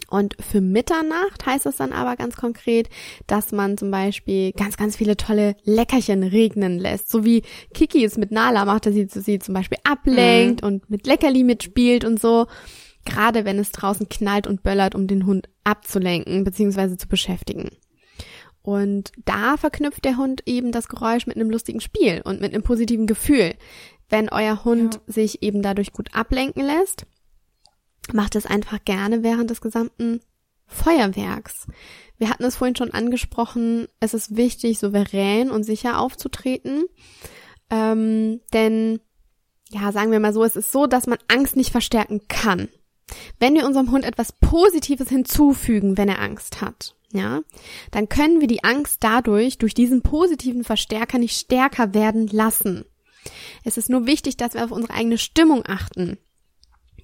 Und 0.09 0.37
für 0.41 0.61
Mitternacht 0.61 1.45
heißt 1.47 1.67
es 1.67 1.77
dann 1.77 1.93
aber 1.93 2.17
ganz 2.17 2.37
konkret, 2.37 2.89
dass 3.27 3.53
man 3.53 3.79
zum 3.79 3.91
Beispiel 3.91 4.53
ganz, 4.53 4.77
ganz 4.77 4.97
viele 4.97 5.17
tolle 5.17 5.57
Leckerchen 5.65 6.23
regnen 6.23 6.79
lässt. 6.79 7.11
So 7.11 7.25
wie 7.25 7.43
Kiki 7.75 8.05
es 8.05 8.17
mit 8.17 8.31
Nala 8.31 8.65
macht, 8.65 8.87
dass 8.87 8.95
sie 8.95 9.07
sie 9.09 9.39
zum 9.39 9.55
Beispiel 9.55 9.79
ablenkt 9.85 10.63
mhm. 10.63 10.69
und 10.69 10.91
mit 10.91 11.07
Leckerli 11.07 11.45
mitspielt 11.45 12.05
und 12.05 12.21
so. 12.21 12.47
Gerade 13.05 13.45
wenn 13.45 13.59
es 13.59 13.73
draußen 13.73 14.09
knallt 14.09 14.47
und 14.47 14.63
böllert, 14.63 14.95
um 14.95 15.07
den 15.07 15.27
Hund 15.27 15.49
abzulenken 15.65 16.45
bzw. 16.45 16.97
zu 16.97 17.09
beschäftigen. 17.09 17.71
Und 18.63 19.13
da 19.25 19.57
verknüpft 19.57 20.05
der 20.05 20.17
Hund 20.17 20.43
eben 20.47 20.71
das 20.71 20.89
Geräusch 20.89 21.27
mit 21.27 21.37
einem 21.37 21.51
lustigen 21.51 21.81
Spiel 21.81 22.21
und 22.25 22.41
mit 22.41 22.53
einem 22.53 22.63
positiven 22.63 23.07
Gefühl. 23.07 23.55
Wenn 24.11 24.29
euer 24.29 24.65
Hund 24.65 24.97
ja. 25.07 25.13
sich 25.13 25.43
eben 25.43 25.63
dadurch 25.63 25.93
gut 25.93 26.09
ablenken 26.15 26.65
lässt, 26.65 27.07
macht 28.13 28.37
es 28.37 28.47
einfach 28.47 28.85
gerne 28.85 29.23
während 29.23 29.51
des 29.51 29.61
gesamten 29.61 30.21
Feuerwerks. 30.67 31.67
Wir 32.19 32.31
hatten 32.31 32.45
es 32.45 32.57
vorhin 32.57 32.77
schon 32.77 32.93
angesprochen, 32.93 33.89
es 33.99 34.15
ist 34.15 34.37
wichtig, 34.37 34.79
souverän 34.79 35.51
und 35.51 35.65
sicher 35.65 35.99
aufzutreten. 35.99 36.85
Ähm, 37.71 38.41
denn, 38.53 39.01
ja, 39.71 39.91
sagen 39.93 40.13
wir 40.13 40.21
mal 40.21 40.33
so, 40.33 40.45
es 40.45 40.57
ist 40.57 40.73
so, 40.73 40.87
dass 40.87 41.07
man 41.07 41.19
Angst 41.29 41.57
nicht 41.57 41.71
verstärken 41.71 42.21
kann. 42.29 42.69
Wenn 43.39 43.55
wir 43.55 43.67
unserem 43.67 43.91
Hund 43.91 44.05
etwas 44.05 44.33
Positives 44.33 45.09
hinzufügen, 45.09 45.97
wenn 45.97 46.09
er 46.09 46.21
Angst 46.21 46.61
hat, 46.61 46.95
ja, 47.13 47.41
dann 47.91 48.09
können 48.09 48.41
wir 48.41 48.47
die 48.47 48.63
Angst 48.63 48.99
dadurch 49.01 49.59
durch 49.59 49.75
diesen 49.75 50.03
positiven 50.03 50.63
Verstärker 50.63 51.19
nicht 51.19 51.37
stärker 51.37 51.93
werden 51.93 52.29
lassen. 52.29 52.85
Es 53.65 53.77
ist 53.77 53.91
nur 53.91 54.07
wichtig, 54.07 54.37
dass 54.37 54.55
wir 54.55 54.65
auf 54.65 54.71
unsere 54.71 54.95
eigene 54.95 55.19
Stimmung 55.19 55.65
achten, 55.67 56.19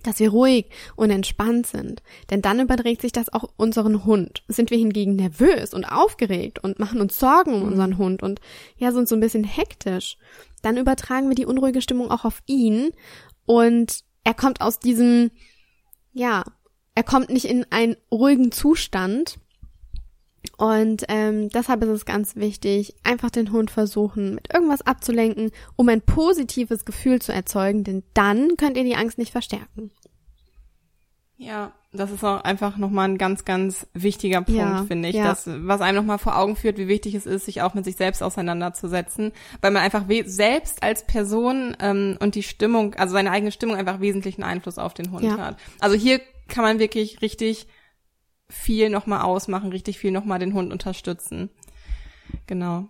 dass 0.06 0.18
wir 0.20 0.30
ruhig 0.30 0.66
und 0.94 1.10
entspannt 1.10 1.66
sind, 1.66 2.02
denn 2.30 2.42
dann 2.42 2.60
überträgt 2.60 3.02
sich 3.02 3.12
das 3.12 3.32
auch 3.32 3.44
unseren 3.56 4.04
Hund. 4.04 4.42
Sind 4.48 4.70
wir 4.70 4.78
hingegen 4.78 5.16
nervös 5.16 5.75
und 5.75 5.84
aufgeregt 5.84 6.62
und 6.62 6.78
machen 6.78 7.00
uns 7.00 7.18
Sorgen 7.18 7.54
um 7.54 7.62
unseren 7.62 7.98
Hund 7.98 8.22
und 8.22 8.40
ja, 8.76 8.92
sind 8.92 9.08
so 9.08 9.16
ein 9.16 9.20
bisschen 9.20 9.44
hektisch, 9.44 10.16
dann 10.62 10.76
übertragen 10.76 11.28
wir 11.28 11.34
die 11.34 11.46
unruhige 11.46 11.82
Stimmung 11.82 12.10
auch 12.10 12.25
auf 12.25 12.42
ihn 12.46 12.90
und 13.44 14.00
er 14.25 14.34
kommt 14.34 14.60
aus 14.60 14.80
diesem, 14.80 15.30
ja, 16.12 16.44
er 16.94 17.04
kommt 17.04 17.28
nicht 17.28 17.44
in 17.44 17.66
einen 17.70 17.96
ruhigen 18.10 18.50
Zustand, 18.50 19.38
und 20.56 21.04
ähm, 21.08 21.50
deshalb 21.50 21.82
ist 21.82 21.90
es 21.90 22.04
ganz 22.04 22.36
wichtig, 22.36 22.94
einfach 23.02 23.30
den 23.30 23.52
Hund 23.52 23.70
versuchen, 23.70 24.34
mit 24.34 24.52
irgendwas 24.52 24.82
abzulenken, 24.82 25.50
um 25.76 25.88
ein 25.88 26.00
positives 26.00 26.84
Gefühl 26.84 27.20
zu 27.20 27.32
erzeugen, 27.32 27.84
denn 27.84 28.02
dann 28.14 28.56
könnt 28.56 28.76
ihr 28.76 28.84
die 28.84 28.96
Angst 28.96 29.18
nicht 29.18 29.32
verstärken. 29.32 29.90
Ja, 31.38 31.72
das 31.92 32.10
ist 32.10 32.25
auch 32.25 32.42
einfach 32.42 32.78
nochmal 32.78 33.08
ein 33.08 33.18
ganz, 33.18 33.44
ganz 33.44 33.86
wichtiger 33.92 34.40
Punkt, 34.40 34.58
ja, 34.58 34.84
finde 34.84 35.08
ich. 35.10 35.16
Ja. 35.16 35.25
Das, 35.25 35.44
was 35.46 35.82
einem 35.82 35.96
nochmal 35.96 36.18
vor 36.18 36.38
Augen 36.38 36.56
führt, 36.56 36.78
wie 36.78 36.88
wichtig 36.88 37.14
es 37.14 37.26
ist, 37.26 37.44
sich 37.44 37.60
auch 37.60 37.75
mit 37.75 37.84
sich 37.84 37.96
selbst 37.96 38.22
auseinanderzusetzen, 38.22 39.32
weil 39.60 39.70
man 39.70 39.82
einfach 39.82 40.04
selbst 40.25 40.82
als 40.82 41.06
Person 41.06 41.76
ähm, 41.80 42.16
und 42.20 42.34
die 42.34 42.42
Stimmung, 42.42 42.94
also 42.94 43.12
seine 43.12 43.30
eigene 43.30 43.52
Stimmung 43.52 43.76
einfach 43.76 44.00
wesentlichen 44.00 44.42
Einfluss 44.42 44.78
auf 44.78 44.94
den 44.94 45.10
Hund 45.10 45.25
ja. 45.25 45.36
hat. 45.36 45.58
Also 45.78 45.96
hier 45.96 46.20
kann 46.48 46.64
man 46.64 46.78
wirklich 46.78 47.20
richtig 47.20 47.66
viel 48.48 48.90
nochmal 48.90 49.22
ausmachen, 49.22 49.70
richtig 49.70 49.98
viel 49.98 50.10
nochmal 50.10 50.38
den 50.38 50.54
Hund 50.54 50.72
unterstützen. 50.72 51.50
Genau. 52.46 52.88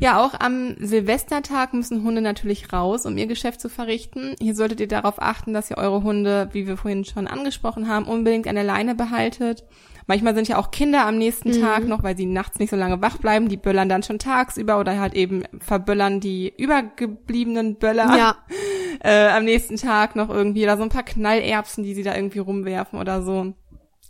Ja, 0.00 0.24
auch 0.24 0.38
am 0.38 0.76
Silvestertag 0.78 1.74
müssen 1.74 2.04
Hunde 2.04 2.20
natürlich 2.20 2.72
raus, 2.72 3.04
um 3.04 3.18
ihr 3.18 3.26
Geschäft 3.26 3.60
zu 3.60 3.68
verrichten. 3.68 4.36
Hier 4.40 4.54
solltet 4.54 4.78
ihr 4.78 4.86
darauf 4.86 5.20
achten, 5.20 5.52
dass 5.52 5.70
ihr 5.70 5.78
eure 5.78 6.04
Hunde, 6.04 6.48
wie 6.52 6.68
wir 6.68 6.76
vorhin 6.76 7.04
schon 7.04 7.26
angesprochen 7.26 7.88
haben, 7.88 8.06
unbedingt 8.06 8.46
an 8.46 8.54
der 8.54 8.64
Leine 8.64 8.94
behaltet. 8.94 9.64
Manchmal 10.06 10.34
sind 10.36 10.48
ja 10.48 10.56
auch 10.56 10.70
Kinder 10.70 11.04
am 11.04 11.18
nächsten 11.18 11.50
mhm. 11.50 11.60
Tag 11.60 11.86
noch, 11.86 12.02
weil 12.04 12.16
sie 12.16 12.26
nachts 12.26 12.60
nicht 12.60 12.70
so 12.70 12.76
lange 12.76 13.02
wach 13.02 13.18
bleiben. 13.18 13.48
Die 13.48 13.56
böllern 13.56 13.88
dann 13.88 14.04
schon 14.04 14.20
tagsüber 14.20 14.78
oder 14.78 14.98
halt 15.00 15.14
eben 15.14 15.42
verböllern 15.58 16.20
die 16.20 16.52
übergebliebenen 16.56 17.74
Böller 17.74 18.16
ja. 18.16 18.36
äh, 19.00 19.28
am 19.28 19.44
nächsten 19.44 19.76
Tag 19.76 20.14
noch 20.14 20.30
irgendwie 20.30 20.62
oder 20.62 20.76
so 20.76 20.84
ein 20.84 20.88
paar 20.90 21.02
Knallerbsen, 21.02 21.82
die 21.82 21.94
sie 21.94 22.04
da 22.04 22.14
irgendwie 22.14 22.38
rumwerfen 22.38 22.98
oder 23.00 23.22
so. 23.22 23.52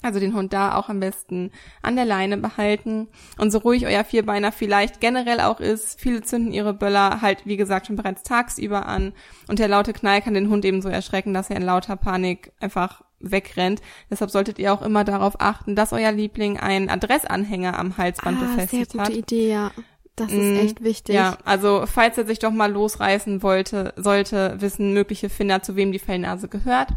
Also 0.00 0.20
den 0.20 0.34
Hund 0.34 0.52
da 0.52 0.76
auch 0.76 0.88
am 0.88 1.00
besten 1.00 1.50
an 1.82 1.96
der 1.96 2.04
Leine 2.04 2.36
behalten. 2.36 3.08
Und 3.36 3.50
so 3.50 3.58
ruhig 3.58 3.86
euer 3.86 4.04
Vierbeiner 4.04 4.52
vielleicht 4.52 5.00
generell 5.00 5.40
auch 5.40 5.58
ist, 5.58 6.00
viele 6.00 6.22
zünden 6.22 6.52
ihre 6.52 6.72
Böller 6.72 7.20
halt, 7.20 7.46
wie 7.46 7.56
gesagt, 7.56 7.88
schon 7.88 7.96
bereits 7.96 8.22
tagsüber 8.22 8.86
an. 8.86 9.12
Und 9.48 9.58
der 9.58 9.68
laute 9.68 9.92
Knall 9.92 10.22
kann 10.22 10.34
den 10.34 10.50
Hund 10.50 10.64
eben 10.64 10.82
so 10.82 10.88
erschrecken, 10.88 11.34
dass 11.34 11.50
er 11.50 11.56
in 11.56 11.62
lauter 11.62 11.96
Panik 11.96 12.52
einfach 12.60 13.02
wegrennt. 13.20 13.80
Deshalb 14.10 14.30
solltet 14.30 14.60
ihr 14.60 14.72
auch 14.72 14.82
immer 14.82 15.02
darauf 15.02 15.40
achten, 15.40 15.74
dass 15.74 15.92
euer 15.92 16.12
Liebling 16.12 16.58
einen 16.58 16.88
Adressanhänger 16.88 17.76
am 17.76 17.96
Halsband 17.96 18.38
ah, 18.40 18.44
befestigt 18.44 18.92
sehr 18.92 19.00
gute 19.00 19.12
hat. 19.12 19.18
Idee, 19.18 19.50
ja. 19.50 19.70
Das 20.18 20.32
ist 20.32 20.38
mm, 20.38 20.56
echt 20.56 20.82
wichtig. 20.82 21.14
Ja, 21.14 21.38
also 21.44 21.84
falls 21.86 22.18
er 22.18 22.26
sich 22.26 22.40
doch 22.40 22.50
mal 22.50 22.72
losreißen 22.72 23.42
wollte, 23.42 23.94
sollte 23.96 24.56
wissen 24.60 24.92
mögliche 24.92 25.28
Finder, 25.28 25.62
zu 25.62 25.76
wem 25.76 25.92
die 25.92 26.00
Fellnase 26.00 26.48
gehört. 26.48 26.88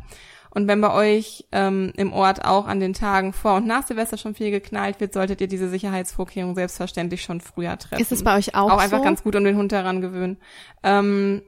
Und 0.54 0.68
wenn 0.68 0.82
bei 0.82 0.94
euch 0.94 1.46
ähm, 1.52 1.94
im 1.96 2.12
Ort 2.14 2.44
auch 2.44 2.68
an 2.68 2.80
den 2.80 2.94
Tagen 2.94 3.34
vor 3.34 3.56
und 3.56 3.68
nach 3.68 3.88
Silvester 3.88 4.18
schon 4.18 4.36
viel 4.36 4.52
geknallt 4.52 5.00
wird, 5.00 5.14
solltet 5.14 5.40
ihr 5.42 5.48
diese 5.48 5.70
Sicherheitsvorkehrungen 5.70 6.56
selbstverständlich 6.56 7.24
schon 7.24 7.40
früher 7.40 7.78
treffen. 7.78 8.02
Ist 8.02 8.12
es 8.12 8.24
bei 8.24 8.38
euch 8.38 8.54
auch 8.54 8.72
Auch 8.72 8.80
einfach 8.80 9.00
so? 9.00 9.04
ganz 9.04 9.24
gut, 9.24 9.36
um 9.36 9.46
den 9.46 9.56
Hund 9.56 9.72
daran 9.72 10.02
gewöhnen. 10.02 10.38
Ähm, 10.84 11.42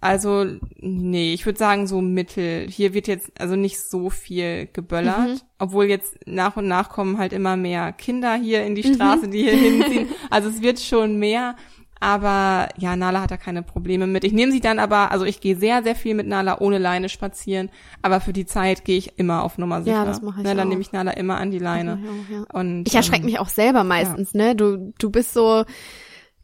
also, 0.00 0.46
nee, 0.76 1.32
ich 1.32 1.44
würde 1.44 1.58
sagen 1.58 1.88
so 1.88 2.00
mittel. 2.00 2.68
Hier 2.68 2.94
wird 2.94 3.08
jetzt 3.08 3.32
also 3.40 3.56
nicht 3.56 3.80
so 3.80 4.10
viel 4.10 4.68
geböllert, 4.72 5.28
mhm. 5.28 5.40
obwohl 5.58 5.86
jetzt 5.86 6.18
nach 6.24 6.56
und 6.56 6.68
nach 6.68 6.88
kommen 6.88 7.18
halt 7.18 7.32
immer 7.32 7.56
mehr 7.56 7.92
Kinder 7.92 8.36
hier 8.36 8.64
in 8.64 8.76
die 8.76 8.94
Straße, 8.94 9.26
mhm. 9.26 9.30
die 9.32 9.42
hier 9.42 9.56
hinziehen. 9.56 10.08
Also 10.30 10.50
es 10.50 10.62
wird 10.62 10.78
schon 10.78 11.18
mehr, 11.18 11.56
aber 12.00 12.68
ja, 12.76 12.96
Nala 12.96 13.22
hat 13.22 13.30
da 13.30 13.36
keine 13.36 13.62
Probleme 13.62 14.06
mit. 14.06 14.24
Ich 14.24 14.32
nehme 14.32 14.52
sie 14.52 14.60
dann 14.60 14.78
aber, 14.78 15.10
also 15.10 15.24
ich 15.24 15.40
gehe 15.40 15.56
sehr, 15.56 15.82
sehr 15.82 15.96
viel 15.96 16.14
mit 16.14 16.26
Nala 16.26 16.60
ohne 16.60 16.78
Leine 16.78 17.08
spazieren, 17.08 17.70
aber 18.02 18.20
für 18.20 18.32
die 18.32 18.46
Zeit 18.46 18.84
gehe 18.84 18.98
ich 18.98 19.18
immer 19.18 19.42
auf 19.42 19.58
Nummer 19.58 19.82
sicher. 19.82 19.96
Ja, 19.96 20.04
das 20.04 20.22
mache 20.22 20.40
ich 20.40 20.46
ne, 20.46 20.54
Dann 20.54 20.66
auch. 20.66 20.70
nehme 20.70 20.80
ich 20.80 20.92
Nala 20.92 21.12
immer 21.12 21.38
an 21.38 21.50
die 21.50 21.58
Leine. 21.58 21.98
Ja, 22.02 22.10
ja, 22.10 22.38
ja. 22.40 22.46
Und, 22.52 22.86
ich 22.86 22.94
erschrecke 22.94 23.22
ähm, 23.22 23.26
mich 23.26 23.38
auch 23.38 23.48
selber 23.48 23.84
meistens, 23.84 24.32
ja. 24.32 24.42
ne? 24.42 24.56
Du, 24.56 24.92
du 24.98 25.10
bist 25.10 25.34
so, 25.34 25.64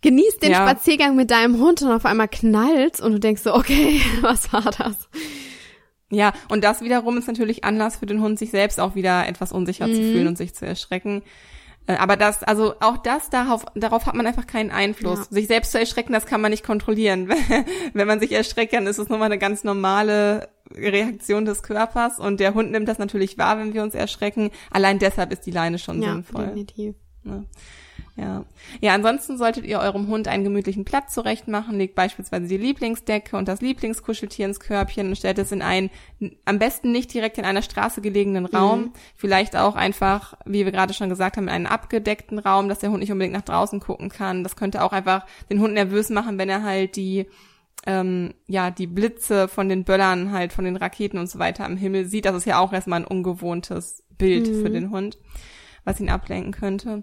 genießt 0.02 0.42
den 0.42 0.52
ja. 0.52 0.68
Spaziergang 0.68 1.16
mit 1.16 1.30
deinem 1.30 1.58
Hund 1.58 1.82
und 1.82 1.90
auf 1.90 2.04
einmal 2.04 2.28
knallt 2.28 3.00
und 3.00 3.12
du 3.12 3.20
denkst 3.20 3.42
so, 3.42 3.54
okay, 3.54 4.00
was 4.20 4.52
war 4.52 4.70
das? 4.70 5.08
Ja, 6.10 6.32
und 6.48 6.62
das 6.62 6.82
wiederum 6.82 7.16
ist 7.16 7.26
natürlich 7.26 7.64
Anlass 7.64 7.96
für 7.96 8.06
den 8.06 8.20
Hund, 8.20 8.38
sich 8.38 8.50
selbst 8.50 8.78
auch 8.78 8.94
wieder 8.94 9.26
etwas 9.26 9.52
unsicher 9.52 9.86
mhm. 9.86 9.94
zu 9.94 10.02
fühlen 10.02 10.26
und 10.28 10.38
sich 10.38 10.54
zu 10.54 10.66
erschrecken. 10.66 11.22
Äh, 11.86 11.96
aber 11.96 12.16
das, 12.16 12.42
also 12.42 12.74
auch 12.80 12.98
das, 12.98 13.30
darauf, 13.30 13.64
darauf 13.74 14.06
hat 14.06 14.14
man 14.14 14.26
einfach 14.26 14.46
keinen 14.46 14.70
Einfluss. 14.70 15.18
Ja. 15.18 15.26
Sich 15.30 15.46
selbst 15.46 15.72
zu 15.72 15.78
erschrecken, 15.78 16.12
das 16.12 16.26
kann 16.26 16.40
man 16.40 16.50
nicht 16.50 16.64
kontrollieren. 16.64 17.28
Wenn 17.92 18.06
man 18.06 18.20
sich 18.20 18.32
erschreckt, 18.32 18.72
dann 18.72 18.86
ist 18.86 18.98
es 18.98 19.08
nochmal 19.08 19.26
eine 19.26 19.38
ganz 19.38 19.64
normale 19.64 20.48
Reaktion 20.72 21.44
des 21.44 21.62
Körpers 21.62 22.18
und 22.18 22.40
der 22.40 22.54
Hund 22.54 22.70
nimmt 22.72 22.88
das 22.88 22.98
natürlich 22.98 23.36
wahr, 23.36 23.58
wenn 23.58 23.74
wir 23.74 23.82
uns 23.82 23.94
erschrecken. 23.94 24.50
Allein 24.70 24.98
deshalb 24.98 25.30
ist 25.30 25.44
die 25.44 25.50
Leine 25.50 25.78
schon 25.78 26.02
ja, 26.02 26.12
sinnvoll. 26.12 26.46
Definitiv. 26.46 26.94
Ja. 27.24 27.44
Ja. 28.16 28.44
Ja, 28.80 28.94
ansonsten 28.94 29.38
solltet 29.38 29.66
ihr 29.66 29.80
eurem 29.80 30.06
Hund 30.06 30.28
einen 30.28 30.44
gemütlichen 30.44 30.84
Platz 30.84 31.14
zurecht 31.14 31.48
machen, 31.48 31.78
legt 31.78 31.96
beispielsweise 31.96 32.46
die 32.46 32.56
Lieblingsdecke 32.56 33.36
und 33.36 33.48
das 33.48 33.60
Lieblingskuscheltier 33.60 34.46
ins 34.46 34.60
Körbchen 34.60 35.08
und 35.08 35.16
stellt 35.16 35.38
es 35.38 35.50
in 35.50 35.62
einen, 35.62 35.90
am 36.44 36.60
besten 36.60 36.92
nicht 36.92 37.12
direkt 37.12 37.38
in 37.38 37.44
einer 37.44 37.62
Straße 37.62 38.00
gelegenen 38.00 38.46
Raum, 38.46 38.80
mhm. 38.80 38.92
vielleicht 39.16 39.56
auch 39.56 39.74
einfach, 39.74 40.34
wie 40.44 40.64
wir 40.64 40.70
gerade 40.70 40.94
schon 40.94 41.08
gesagt 41.08 41.36
haben, 41.36 41.44
in 41.44 41.54
einen 41.54 41.66
abgedeckten 41.66 42.38
Raum, 42.38 42.68
dass 42.68 42.78
der 42.78 42.90
Hund 42.90 43.00
nicht 43.00 43.10
unbedingt 43.10 43.34
nach 43.34 43.42
draußen 43.42 43.80
gucken 43.80 44.10
kann. 44.10 44.44
Das 44.44 44.54
könnte 44.54 44.84
auch 44.84 44.92
einfach 44.92 45.26
den 45.50 45.60
Hund 45.60 45.74
nervös 45.74 46.08
machen, 46.08 46.38
wenn 46.38 46.48
er 46.48 46.62
halt 46.62 46.94
die 46.94 47.26
ähm, 47.86 48.32
ja, 48.46 48.70
die 48.70 48.86
Blitze 48.86 49.46
von 49.48 49.68
den 49.68 49.84
Böllern 49.84 50.32
halt, 50.32 50.54
von 50.54 50.64
den 50.64 50.76
Raketen 50.76 51.18
und 51.18 51.28
so 51.28 51.38
weiter 51.38 51.66
am 51.66 51.76
Himmel 51.76 52.06
sieht. 52.06 52.24
Das 52.24 52.34
ist 52.34 52.46
ja 52.46 52.58
auch 52.58 52.72
erstmal 52.72 53.00
ein 53.00 53.06
ungewohntes 53.06 54.04
Bild 54.16 54.48
mhm. 54.48 54.62
für 54.62 54.70
den 54.70 54.90
Hund, 54.90 55.18
was 55.84 56.00
ihn 56.00 56.08
ablenken 56.08 56.52
könnte. 56.52 57.02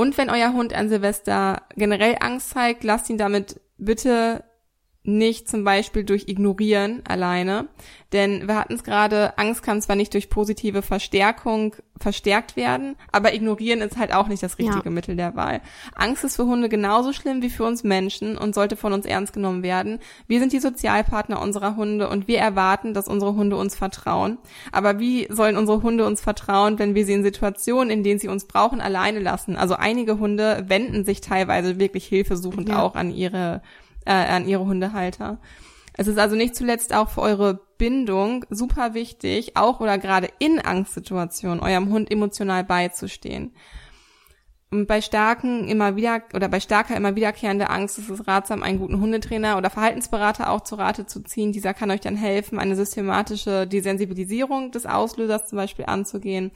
Und 0.00 0.16
wenn 0.16 0.30
euer 0.30 0.52
Hund 0.52 0.72
an 0.74 0.88
Silvester 0.88 1.62
generell 1.74 2.16
Angst 2.20 2.50
zeigt, 2.50 2.84
lasst 2.84 3.10
ihn 3.10 3.18
damit 3.18 3.60
bitte 3.78 4.44
nicht 5.08 5.48
zum 5.48 5.64
Beispiel 5.64 6.04
durch 6.04 6.28
Ignorieren 6.28 7.02
alleine. 7.08 7.68
Denn 8.12 8.46
wir 8.46 8.56
hatten 8.56 8.74
es 8.74 8.84
gerade, 8.84 9.36
Angst 9.36 9.62
kann 9.62 9.82
zwar 9.82 9.96
nicht 9.96 10.14
durch 10.14 10.30
positive 10.30 10.82
Verstärkung 10.82 11.74
verstärkt 11.98 12.56
werden, 12.56 12.96
aber 13.10 13.34
Ignorieren 13.34 13.80
ist 13.80 13.98
halt 13.98 14.14
auch 14.14 14.28
nicht 14.28 14.42
das 14.42 14.58
richtige 14.58 14.84
ja. 14.84 14.90
Mittel 14.90 15.16
der 15.16 15.34
Wahl. 15.34 15.60
Angst 15.94 16.24
ist 16.24 16.36
für 16.36 16.46
Hunde 16.46 16.68
genauso 16.68 17.12
schlimm 17.12 17.42
wie 17.42 17.50
für 17.50 17.64
uns 17.64 17.84
Menschen 17.84 18.38
und 18.38 18.54
sollte 18.54 18.76
von 18.76 18.92
uns 18.92 19.04
ernst 19.04 19.32
genommen 19.32 19.62
werden. 19.62 19.98
Wir 20.26 20.40
sind 20.40 20.52
die 20.52 20.60
Sozialpartner 20.60 21.40
unserer 21.40 21.76
Hunde 21.76 22.08
und 22.08 22.28
wir 22.28 22.38
erwarten, 22.38 22.94
dass 22.94 23.08
unsere 23.08 23.34
Hunde 23.34 23.56
uns 23.56 23.74
vertrauen. 23.74 24.38
Aber 24.72 24.98
wie 24.98 25.26
sollen 25.30 25.56
unsere 25.56 25.82
Hunde 25.82 26.06
uns 26.06 26.20
vertrauen, 26.20 26.78
wenn 26.78 26.94
wir 26.94 27.04
sie 27.04 27.14
in 27.14 27.22
Situationen, 27.22 27.90
in 27.90 28.04
denen 28.04 28.20
sie 28.20 28.28
uns 28.28 28.46
brauchen, 28.46 28.80
alleine 28.80 29.20
lassen? 29.20 29.56
Also 29.56 29.74
einige 29.74 30.18
Hunde 30.18 30.64
wenden 30.68 31.04
sich 31.04 31.20
teilweise 31.20 31.78
wirklich 31.78 32.06
hilfesuchend 32.06 32.68
ja. 32.68 32.82
auch 32.82 32.94
an 32.94 33.10
ihre 33.10 33.62
äh, 34.08 34.12
an 34.12 34.48
ihre 34.48 34.64
Hundehalter. 34.64 35.38
Es 35.92 36.06
ist 36.06 36.18
also 36.18 36.36
nicht 36.36 36.56
zuletzt 36.56 36.94
auch 36.94 37.10
für 37.10 37.22
eure 37.22 37.60
Bindung 37.76 38.44
super 38.50 38.94
wichtig, 38.94 39.56
auch 39.56 39.80
oder 39.80 39.98
gerade 39.98 40.28
in 40.38 40.60
Angstsituationen 40.60 41.60
eurem 41.60 41.90
Hund 41.90 42.10
emotional 42.10 42.64
beizustehen. 42.64 43.52
Und 44.70 44.86
bei 44.86 45.00
starken 45.00 45.66
immer 45.66 45.96
wieder 45.96 46.22
oder 46.34 46.48
bei 46.48 46.60
starker 46.60 46.94
immer 46.94 47.16
wiederkehrender 47.16 47.70
Angst 47.70 47.98
ist 47.98 48.10
es 48.10 48.28
ratsam, 48.28 48.62
einen 48.62 48.78
guten 48.78 49.00
Hundetrainer 49.00 49.56
oder 49.56 49.70
Verhaltensberater 49.70 50.50
auch 50.50 50.60
zu 50.60 50.74
Rate 50.74 51.06
zu 51.06 51.20
ziehen. 51.22 51.52
Dieser 51.52 51.72
kann 51.72 51.90
euch 51.90 52.00
dann 52.00 52.16
helfen, 52.16 52.58
eine 52.58 52.76
systematische 52.76 53.66
Desensibilisierung 53.66 54.70
des 54.70 54.84
Auslösers 54.84 55.46
zum 55.48 55.56
Beispiel 55.56 55.86
anzugehen, 55.86 56.50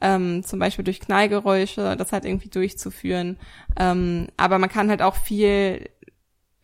ähm, 0.00 0.44
zum 0.44 0.60
Beispiel 0.60 0.84
durch 0.84 1.00
Knallgeräusche, 1.00 1.96
das 1.96 2.12
halt 2.12 2.24
irgendwie 2.24 2.50
durchzuführen. 2.50 3.36
Ähm, 3.76 4.28
aber 4.36 4.58
man 4.58 4.70
kann 4.70 4.88
halt 4.88 5.02
auch 5.02 5.16
viel 5.16 5.90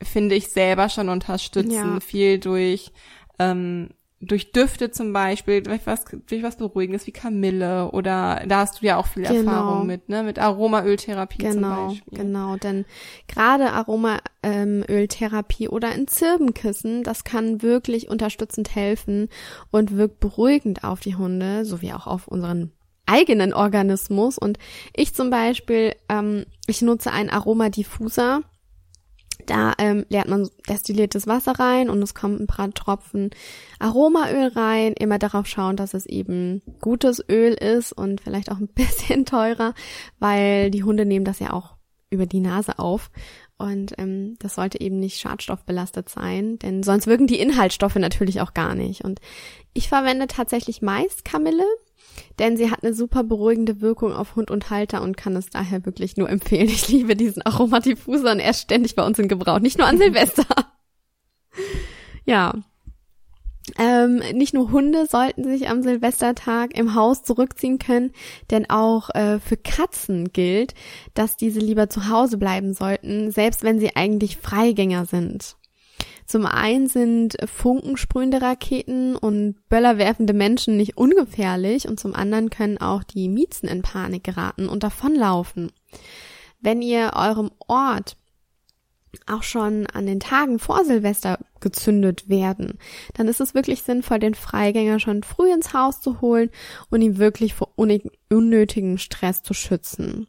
finde 0.04 0.35
ich, 0.35 0.49
selber 0.49 0.88
schon 0.88 1.09
unterstützen, 1.09 1.73
ja. 1.94 2.00
viel 2.00 2.38
durch 2.38 2.92
ähm, 3.38 3.90
durch 4.25 4.52
Düfte 4.52 4.92
zum 4.92 5.12
Beispiel, 5.12 5.62
durch 5.62 5.80
was, 5.85 6.04
durch 6.28 6.44
was 6.44 6.56
Beruhigendes 6.56 7.09
wie 7.09 7.12
Kamille 7.12 7.90
oder 7.90 8.42
da 8.47 8.61
hast 8.61 8.80
du 8.80 8.87
ja 8.87 8.97
auch 8.97 9.09
viel 9.09 9.25
Genau. 9.25 9.50
Erfahrung 9.50 9.87
mit, 9.87 10.09
ne? 10.09 10.23
Mit 10.23 10.38
Aromaöltherapie 10.38 11.38
zum 11.38 11.54
Genau, 11.54 11.88
Beispiel. 11.88 12.18
genau, 12.18 12.56
denn 12.56 12.85
gerade 13.26 13.73
Aromaöltherapie 13.73 15.68
oder 15.68 15.88
ein 15.88 16.06
Zirbenkissen, 16.06 17.02
das 17.02 17.25
kann 17.25 17.62
wirklich 17.62 18.09
unterstützend 18.09 18.76
helfen 18.76 19.28
und 19.73 19.97
wirkt 19.97 20.21
beruhigend 20.21 20.85
auf 20.85 21.00
die 21.00 21.16
Hunde, 21.16 21.64
sowie 21.64 21.92
auch 21.92 22.06
auf 22.06 22.28
unseren 22.28 22.71
eigenen 23.06 23.52
Organismus. 23.52 24.38
Und 24.38 24.56
ich 24.94 25.14
zum 25.14 25.30
Beispiel, 25.30 25.97
ähm, 26.09 26.47
ich 26.68 26.80
nutze 26.80 27.11
einen 27.12 27.28
Aromadiffuser. 27.30 28.42
Da 29.46 29.72
ähm, 29.78 30.04
leert 30.08 30.28
man 30.28 30.49
destilliertes 30.68 31.26
Wasser 31.26 31.52
rein 31.52 31.90
und 31.90 32.02
es 32.02 32.14
kommt 32.14 32.40
ein 32.40 32.46
paar 32.46 32.72
Tropfen 32.72 33.30
Aromaöl 33.78 34.49
rein. 34.49 34.94
Immer 34.94 35.18
darauf 35.18 35.46
schauen, 35.46 35.76
dass 35.76 35.94
es 35.94 36.06
eben 36.06 36.62
gutes 36.80 37.25
Öl 37.28 37.52
ist 37.54 37.92
und 37.92 38.20
vielleicht 38.20 38.50
auch 38.50 38.58
ein 38.58 38.68
bisschen 38.75 39.25
teurer, 39.25 39.75
weil 40.18 40.70
die 40.70 40.84
Hunde 40.84 41.06
nehmen 41.06 41.25
das 41.25 41.38
ja 41.38 41.52
auch 41.52 41.76
über 42.11 42.26
die 42.26 42.40
Nase 42.40 42.78
auf. 42.78 43.11
Und 43.58 43.94
ähm, 43.99 44.34
das 44.40 44.56
sollte 44.56 44.80
eben 44.80 44.99
nicht 44.99 45.20
schadstoffbelastet 45.20 46.08
sein, 46.08 46.58
denn 46.58 46.82
sonst 46.82 47.06
wirken 47.06 47.26
die 47.26 47.38
Inhaltsstoffe 47.38 47.96
natürlich 47.96 48.40
auch 48.40 48.54
gar 48.54 48.75
nicht. 48.75 49.04
Und 49.04 49.20
ich 49.72 49.88
verwende 49.88 50.26
tatsächlich 50.26 50.82
meist 50.82 51.25
Kamille, 51.25 51.64
denn 52.38 52.57
sie 52.57 52.71
hat 52.71 52.83
eine 52.83 52.95
super 52.95 53.25
beruhigende 53.25 53.81
Wirkung 53.81 54.12
auf 54.12 54.37
Hund 54.37 54.50
und 54.50 54.71
Halter 54.71 55.02
und 55.02 55.16
kann 55.16 55.37
es 55.37 55.50
daher 55.50 55.85
wirklich 55.85 56.16
nur 56.16 56.28
empfehlen. 56.28 56.69
Ich 56.69 56.88
liebe 56.88 57.16
diesen 57.16 57.42
Aromadiffuser 57.42 58.33
und 58.33 58.40
er 58.40 58.50
ist 58.50 58.62
ständig 58.62 58.95
bei 58.95 59.04
uns 59.04 59.19
in 59.19 59.28
Gebrauch, 59.28 59.61
nicht 59.61 59.78
nur 59.78 59.87
an 59.87 59.99
Silvester. 59.99 60.47
ja. 62.25 62.54
Ähm, 63.78 64.23
nicht 64.35 64.54
nur 64.54 64.73
Hunde 64.73 65.07
sollten 65.07 65.45
sich 65.45 65.69
am 65.69 65.83
Silvestertag 65.83 66.76
im 66.76 66.95
Haus 66.95 67.23
zurückziehen 67.23 67.78
können, 67.78 68.11
denn 68.50 68.69
auch 68.69 69.09
äh, 69.11 69.38
für 69.38 69.57
Katzen 69.57 70.33
gilt, 70.33 70.75
dass 71.14 71.37
diese 71.37 71.61
lieber 71.61 71.88
zu 71.88 72.09
Hause 72.09 72.38
bleiben 72.38 72.75
sollten, 72.75 73.31
selbst 73.31 73.62
wenn 73.62 73.78
sie 73.78 73.95
eigentlich 73.95 74.37
Freigänger 74.37 75.07
sind. 75.07 75.57
Zum 76.32 76.46
einen 76.46 76.86
sind 76.86 77.36
funkensprühende 77.44 78.40
Raketen 78.40 79.16
und 79.16 79.56
böllerwerfende 79.68 80.32
Menschen 80.32 80.78
nicht 80.78 80.96
ungefährlich 80.96 81.86
und 81.86 82.00
zum 82.00 82.14
anderen 82.14 82.48
können 82.48 82.78
auch 82.78 83.02
die 83.04 83.28
Miezen 83.28 83.68
in 83.68 83.82
Panik 83.82 84.24
geraten 84.24 84.66
und 84.66 84.82
davonlaufen. 84.82 85.72
Wenn 86.58 86.80
ihr 86.80 87.10
eurem 87.16 87.50
Ort 87.68 88.16
auch 89.26 89.42
schon 89.42 89.86
an 89.88 90.06
den 90.06 90.20
Tagen 90.20 90.58
vor 90.58 90.86
Silvester 90.86 91.38
gezündet 91.60 92.30
werden, 92.30 92.78
dann 93.12 93.28
ist 93.28 93.42
es 93.42 93.52
wirklich 93.52 93.82
sinnvoll, 93.82 94.18
den 94.18 94.34
Freigänger 94.34 95.00
schon 95.00 95.24
früh 95.24 95.52
ins 95.52 95.74
Haus 95.74 96.00
zu 96.00 96.22
holen 96.22 96.48
und 96.88 97.02
ihn 97.02 97.18
wirklich 97.18 97.52
vor 97.52 97.74
unnötigen 97.76 98.96
Stress 98.96 99.42
zu 99.42 99.52
schützen. 99.52 100.28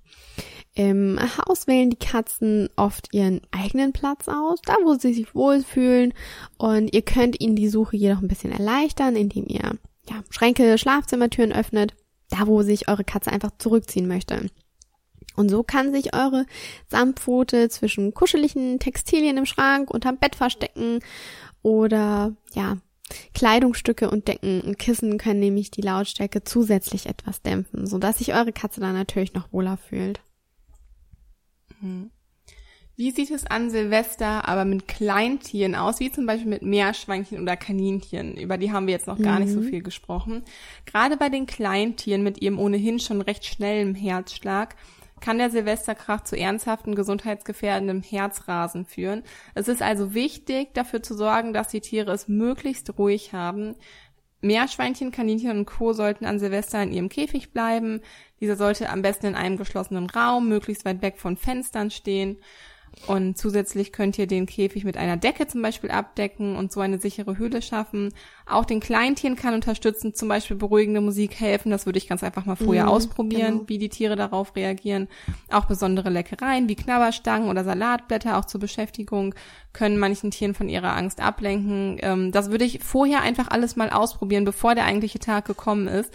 Im 0.75 1.20
Haus 1.20 1.68
wählen 1.68 1.92
die 1.92 1.98
Katzen 1.98 2.68
oft 2.75 3.13
ihren 3.13 3.42
eigenen 3.51 3.94
Platz 3.94 4.27
aus, 4.27 4.60
da 4.65 4.75
wo 4.84 4.96
sie 4.96 5.13
sich 5.13 5.36
wohlfühlen 5.36 6.13
und 6.58 6.94
ihr 6.94 7.03
könnt 7.03 7.39
ihnen 7.39 7.56
die 7.56 7.70
Suche 7.70 7.96
jedoch 7.96 8.22
ein 8.22 8.27
bisschen 8.27 8.51
erleichtern, 8.51 9.15
indem 9.15 9.46
ihr 9.48 9.77
ja, 10.10 10.24
Schränke, 10.32 10.77
Schlafzimmertüren 10.80 11.53
öffnet, 11.53 11.94
da 12.30 12.48
wo 12.48 12.63
sich 12.63 12.89
eure 12.89 13.03
Katze 13.03 13.32
einfach 13.32 13.51
zurückziehen 13.60 14.08
möchte. 14.08 14.50
Und 15.36 15.50
so 15.50 15.63
kann 15.63 15.94
sich 15.94 16.15
eure 16.15 16.46
Samtpfote 16.89 17.70
zwischen 17.70 18.13
kuscheligen 18.13 18.80
Textilien 18.80 19.38
im 19.38 19.46
Schrank 19.46 19.92
unterm 19.92 20.18
Bett 20.18 20.36
verstecken 20.36 21.00
oder 21.62 22.36
ja, 22.53 22.77
Kleidungsstücke 23.36 24.10
und 24.10 24.27
Decken 24.27 24.62
und 24.62 24.80
Kissen 24.80 25.20
können 25.20 25.39
nämlich 25.39 25.70
die 25.70 25.82
Lautstärke 25.82 26.44
zusätzlich 26.44 27.06
etwas 27.06 27.42
dämpfen, 27.44 27.86
sodass 27.86 28.18
sich 28.18 28.34
eure 28.34 28.53
Katze 28.53 28.80
dann 28.80 28.94
natürlich 28.94 29.34
noch 29.34 29.51
wohler 29.51 29.77
fühlt. 29.77 30.22
Wie 32.96 33.10
sieht 33.10 33.32
es 33.32 33.48
an 33.48 33.72
Silvester 33.72 34.48
aber 34.48 34.66
mit 34.66 34.88
Kleintieren 34.88 35.74
aus, 35.74 36.00
wie 36.00 36.12
zum 36.12 36.28
Beispiel 36.28 36.50
mit 36.50 36.62
Meerschweinchen 36.62 37.42
oder 37.42 37.58
Kaninchen? 37.58 38.38
Über 38.38 38.57
die 38.57 38.72
haben 38.72 38.86
wir 38.86 38.94
jetzt 38.94 39.07
noch 39.07 39.20
gar 39.20 39.40
nicht 39.40 39.51
so 39.51 39.62
viel 39.62 39.81
gesprochen. 39.81 40.44
Gerade 40.86 41.18
bei 41.18 41.29
den 41.29 41.48
Kleintieren 41.48 42.22
mit 42.22 42.42
ihrem 42.42 42.60
ohnehin 42.60 43.00
schon 43.00 43.22
recht 43.22 43.46
schnellen 43.46 43.96
Herzschlag 43.96 44.75
kann 45.22 45.40
der 45.40 45.50
Silvesterkrach 45.50 46.22
zu 46.22 46.38
ernsthaften 46.38 46.96
gesundheitsgefährdendem 46.96 48.03
Herzrasen 48.03 48.86
führen. 48.86 49.24
Es 49.55 49.70
ist 49.70 49.81
also 49.81 50.14
wichtig, 50.14 50.74
dafür 50.74 51.01
zu 51.01 51.16
sorgen, 51.16 51.53
dass 51.53 51.70
die 51.70 51.81
Tiere 51.81 52.12
es 52.12 52.27
möglichst 52.27 52.98
ruhig 53.00 53.34
haben. 53.34 53.75
Meerschweinchen, 54.44 55.12
Kaninchen 55.12 55.58
und 55.58 55.66
Co. 55.66 55.94
sollten 55.94 56.25
an 56.25 56.38
Silvester 56.38 56.84
in 56.84 56.92
ihrem 56.92 57.10
Käfig 57.10 57.51
bleiben. 57.51 58.01
Dieser 58.42 58.56
sollte 58.56 58.90
am 58.90 59.01
besten 59.01 59.27
in 59.27 59.36
einem 59.36 59.58
geschlossenen 59.58 60.10
Raum, 60.10 60.50
möglichst 60.50 60.86
weit 60.86 61.01
weg 61.01 61.18
von 61.18 61.38
Fenstern 61.38 61.92
stehen. 61.92 62.38
Und 63.08 63.38
zusätzlich 63.38 63.92
könnt 63.92 64.18
ihr 64.18 64.27
den 64.27 64.46
Käfig 64.46 64.86
mit 64.86 64.96
einer 64.98 65.18
Decke 65.18 65.48
zum 65.48 65.62
Beispiel 65.62 65.92
abdecken 65.92 66.56
und 66.56 66.72
so 66.72 66.79
eine 66.79 67.00
sichere 67.00 67.38
Höhle 67.38 67.62
schaffen. 67.62 68.14
Auch 68.46 68.66
den 68.66 68.79
Kleintieren 68.79 69.36
kann 69.36 69.53
unterstützen, 69.53 70.14
zum 70.14 70.29
Beispiel 70.29 70.56
beruhigende 70.56 71.01
Musik 71.01 71.40
helfen. 71.40 71.70
Das 71.72 71.86
würde 71.86 71.98
ich 71.98 72.08
ganz 72.08 72.24
einfach 72.24 72.46
mal 72.46 72.56
vorher 72.56 72.84
Mhm, 72.86 72.90
ausprobieren, 72.90 73.53
genau. 73.53 73.64
wie 73.70 73.77
die 73.77 73.90
Tiere 73.90 74.16
darauf 74.16 74.56
reagieren. 74.56 75.08
Auch 75.51 75.66
besondere 75.66 76.10
Leckereien 76.10 76.70
wie 76.70 76.75
Knabberstangen 76.75 77.50
oder 77.50 77.64
Salatblätter, 77.64 78.38
auch 78.38 78.46
zur 78.46 78.62
Beschäftigung, 78.62 79.36
können 79.74 79.98
manchen 79.98 80.32
Tieren 80.32 80.53
von 80.53 80.70
ihrer 80.70 80.96
Angst 80.96 81.20
ablenken. 81.20 81.98
Ähm, 82.01 82.32
das 82.32 82.51
würde 82.51 82.64
ich 82.66 82.79
vorher 82.84 83.22
einfach 83.22 83.50
alles 83.50 83.75
mal 83.75 83.90
ausprobieren, 83.90 84.46
bevor 84.46 84.75
der 84.75 84.86
eigentliche 84.86 85.20
Tag 85.20 85.46
gekommen 85.46 85.88
ist. 85.88 86.14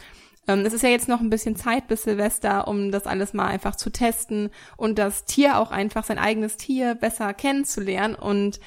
Ähm, 0.48 0.64
es 0.64 0.72
ist 0.72 0.82
ja 0.82 0.88
jetzt 0.88 1.08
noch 1.08 1.20
ein 1.20 1.30
bisschen 1.30 1.54
Zeit 1.54 1.86
bis 1.86 2.02
Silvester, 2.02 2.66
um 2.66 2.90
das 2.90 3.06
alles 3.06 3.34
mal 3.34 3.46
einfach 3.46 3.76
zu 3.76 3.90
testen 3.90 4.50
und 4.76 4.98
das 4.98 5.26
Tier 5.26 5.58
auch 5.58 5.70
einfach, 5.70 6.04
sein 6.04 6.18
eigenes 6.18 6.56
Tier 6.56 6.94
besser 6.94 7.34
kennenzulernen 7.34 8.14
und 8.14 8.58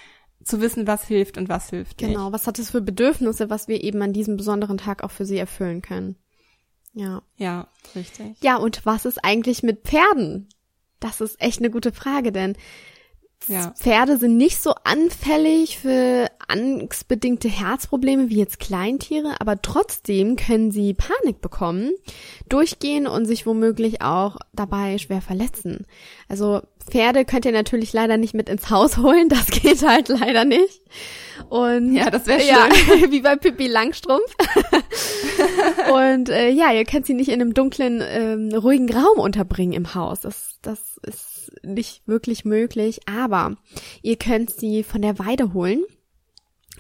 zu 0.44 0.62
wissen, 0.62 0.88
was 0.88 1.06
hilft 1.06 1.38
und 1.38 1.50
was 1.50 1.70
hilft 1.70 2.02
nicht. 2.02 2.12
Genau, 2.12 2.32
was 2.32 2.48
hat 2.48 2.60
es 2.60 2.72
für 2.72 2.82
Bedürfnisse, 2.82 3.50
was 3.50 3.68
wir 3.68 3.84
eben 3.84 4.02
an 4.02 4.14
diesem 4.14 4.38
besonderen 4.38 4.78
Tag 4.78 5.04
auch 5.04 5.12
für 5.12 5.26
sie 5.26 5.38
erfüllen 5.38 5.82
können. 5.82 6.16
Ja. 6.94 7.22
Ja, 7.38 7.68
richtig. 7.96 8.38
Ja, 8.42 8.58
und 8.58 8.86
was 8.86 9.06
ist 9.06 9.24
eigentlich 9.24 9.64
mit 9.64 9.84
Pferden? 9.84 10.50
Das 11.00 11.22
ist 11.22 11.42
echt 11.42 11.60
eine 11.60 11.72
gute 11.72 11.92
Frage, 11.92 12.32
denn 12.32 12.56
Ja. 13.48 13.72
Pferde 13.72 14.18
sind 14.18 14.38
nicht 14.38 14.62
so 14.62 14.76
anfällig 14.84 15.80
für 15.80 16.28
angstbedingte 16.52 17.48
Herzprobleme 17.48 18.30
wie 18.30 18.38
jetzt 18.38 18.60
Kleintiere, 18.60 19.40
aber 19.40 19.62
trotzdem 19.62 20.36
können 20.36 20.72
sie 20.72 20.94
Panik 20.94 21.42
bekommen, 21.42 21.92
durchgehen 22.50 23.08
und 23.08 23.26
sich 23.26 23.46
womöglich 23.46 24.02
auch 24.02 24.38
dabei 24.54 24.98
schwer 24.98 25.22
verletzen. 25.22 25.86
Also 26.28 26.62
Pferde 26.90 27.26
könnt 27.26 27.46
ihr 27.46 27.52
natürlich 27.52 27.94
leider 27.94 28.18
nicht 28.18 28.34
mit 28.34 28.50
ins 28.50 28.70
Haus 28.70 28.98
holen, 28.98 29.30
das 29.30 29.48
geht 29.52 29.82
halt 29.88 30.10
leider 30.10 30.46
nicht. 30.46 30.82
Und 31.50 31.94
Ja, 31.94 32.10
das 32.10 32.28
wäre 32.28 32.44
ja, 32.44 32.70
wie 33.10 33.22
bei 33.22 33.36
Pippi 33.36 33.68
Langstrumpf. 33.68 34.36
und 35.94 36.30
äh, 36.30 36.50
ja, 36.50 36.72
ihr 36.72 36.86
könnt 36.86 37.06
sie 37.06 37.14
nicht 37.14 37.30
in 37.30 37.42
einem 37.42 37.54
dunklen, 37.54 38.04
ähm, 38.06 38.54
ruhigen 38.54 38.92
Raum 38.92 39.20
unterbringen 39.20 39.74
im 39.74 39.96
Haus. 39.96 40.22
Das, 40.22 40.60
das 40.62 40.98
ist 41.06 41.52
nicht 41.64 42.08
wirklich 42.08 42.46
möglich. 42.46 43.02
Aber 43.08 43.56
ihr 44.02 44.18
könnt 44.18 44.52
sie 44.52 44.84
von 44.84 45.02
der 45.02 45.20
Weide 45.20 45.54
holen 45.54 45.84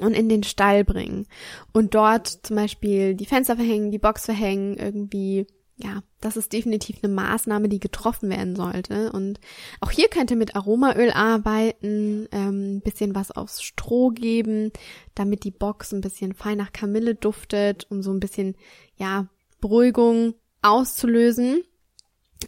und 0.03 0.13
in 0.13 0.29
den 0.29 0.43
Stall 0.43 0.83
bringen 0.83 1.27
und 1.73 1.95
dort 1.95 2.27
zum 2.27 2.55
Beispiel 2.55 3.15
die 3.15 3.25
Fenster 3.25 3.55
verhängen, 3.55 3.91
die 3.91 3.99
Box 3.99 4.25
verhängen, 4.25 4.77
irgendwie, 4.77 5.47
ja, 5.77 6.03
das 6.19 6.37
ist 6.37 6.53
definitiv 6.53 6.97
eine 7.01 7.13
Maßnahme, 7.13 7.67
die 7.67 7.79
getroffen 7.79 8.29
werden 8.29 8.55
sollte. 8.55 9.11
Und 9.11 9.39
auch 9.79 9.91
hier 9.91 10.07
könnt 10.07 10.29
ihr 10.31 10.37
mit 10.37 10.55
Aromaöl 10.55 11.11
arbeiten, 11.11 12.27
ähm, 12.31 12.81
bisschen 12.81 13.15
was 13.15 13.31
aufs 13.31 13.61
Stroh 13.61 14.09
geben, 14.09 14.71
damit 15.15 15.43
die 15.43 15.51
Box 15.51 15.91
ein 15.91 16.01
bisschen 16.01 16.33
fein 16.33 16.57
nach 16.57 16.71
Kamille 16.71 17.15
duftet, 17.15 17.87
um 17.89 18.01
so 18.01 18.11
ein 18.11 18.19
bisschen, 18.19 18.55
ja, 18.95 19.27
Beruhigung 19.59 20.35
auszulösen. 20.61 21.63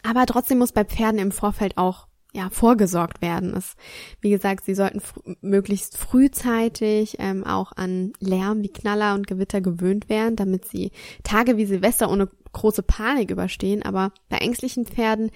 Aber 0.04 0.26
trotzdem 0.26 0.60
muss 0.60 0.72
bei 0.72 0.86
Pferden 0.86 1.20
im 1.20 1.32
Vorfeld 1.32 1.78
auch 1.78 2.08
ja, 2.34 2.50
vorgesorgt 2.50 3.22
werden. 3.22 3.54
Es, 3.56 3.76
wie 4.19 4.32
gesagt, 4.32 4.65
sie 4.65 4.74
sollten 4.74 5.00
fr 5.00 5.22
möglichst 5.41 5.98
frühzeitig 5.98 7.17
ähm, 7.19 7.43
auch 7.46 7.72
an 7.74 8.13
Lärm 8.19 8.63
wie 8.63 8.74
Knaller 8.74 9.13
und 9.13 9.28
Gewitter 9.28 9.62
gewöhnt 9.62 10.10
werden, 10.10 10.36
damit 10.36 10.65
sie 10.65 10.91
Tage 11.24 11.58
wie 11.58 11.65
Silvester 11.65 12.10
ohne 12.10 12.28
große 12.52 12.82
Panik 12.82 13.30
überstehen. 13.30 13.84
Aber 13.84 14.12
bei 14.30 14.38
ängstlichen 14.38 14.86
Pferden 14.86 15.30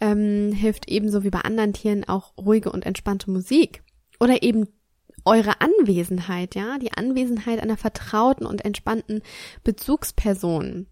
ähm, 0.00 0.52
hilft 0.52 0.88
ebenso 0.88 1.24
wie 1.24 1.30
bei 1.30 1.40
anderen 1.40 1.72
Tieren 1.72 2.04
auch 2.04 2.34
ruhige 2.38 2.70
und 2.70 2.86
entspannte 2.86 3.30
Musik. 3.30 3.82
Oder 4.20 4.42
eben 4.44 4.68
eure 5.24 5.60
Anwesenheit, 5.60 6.54
ja, 6.54 6.78
die 6.78 6.92
Anwesenheit 6.92 7.60
einer 7.60 7.76
vertrauten 7.76 8.46
und 8.46 8.64
entspannten 8.64 9.22
Bezugsperson. 9.64 10.86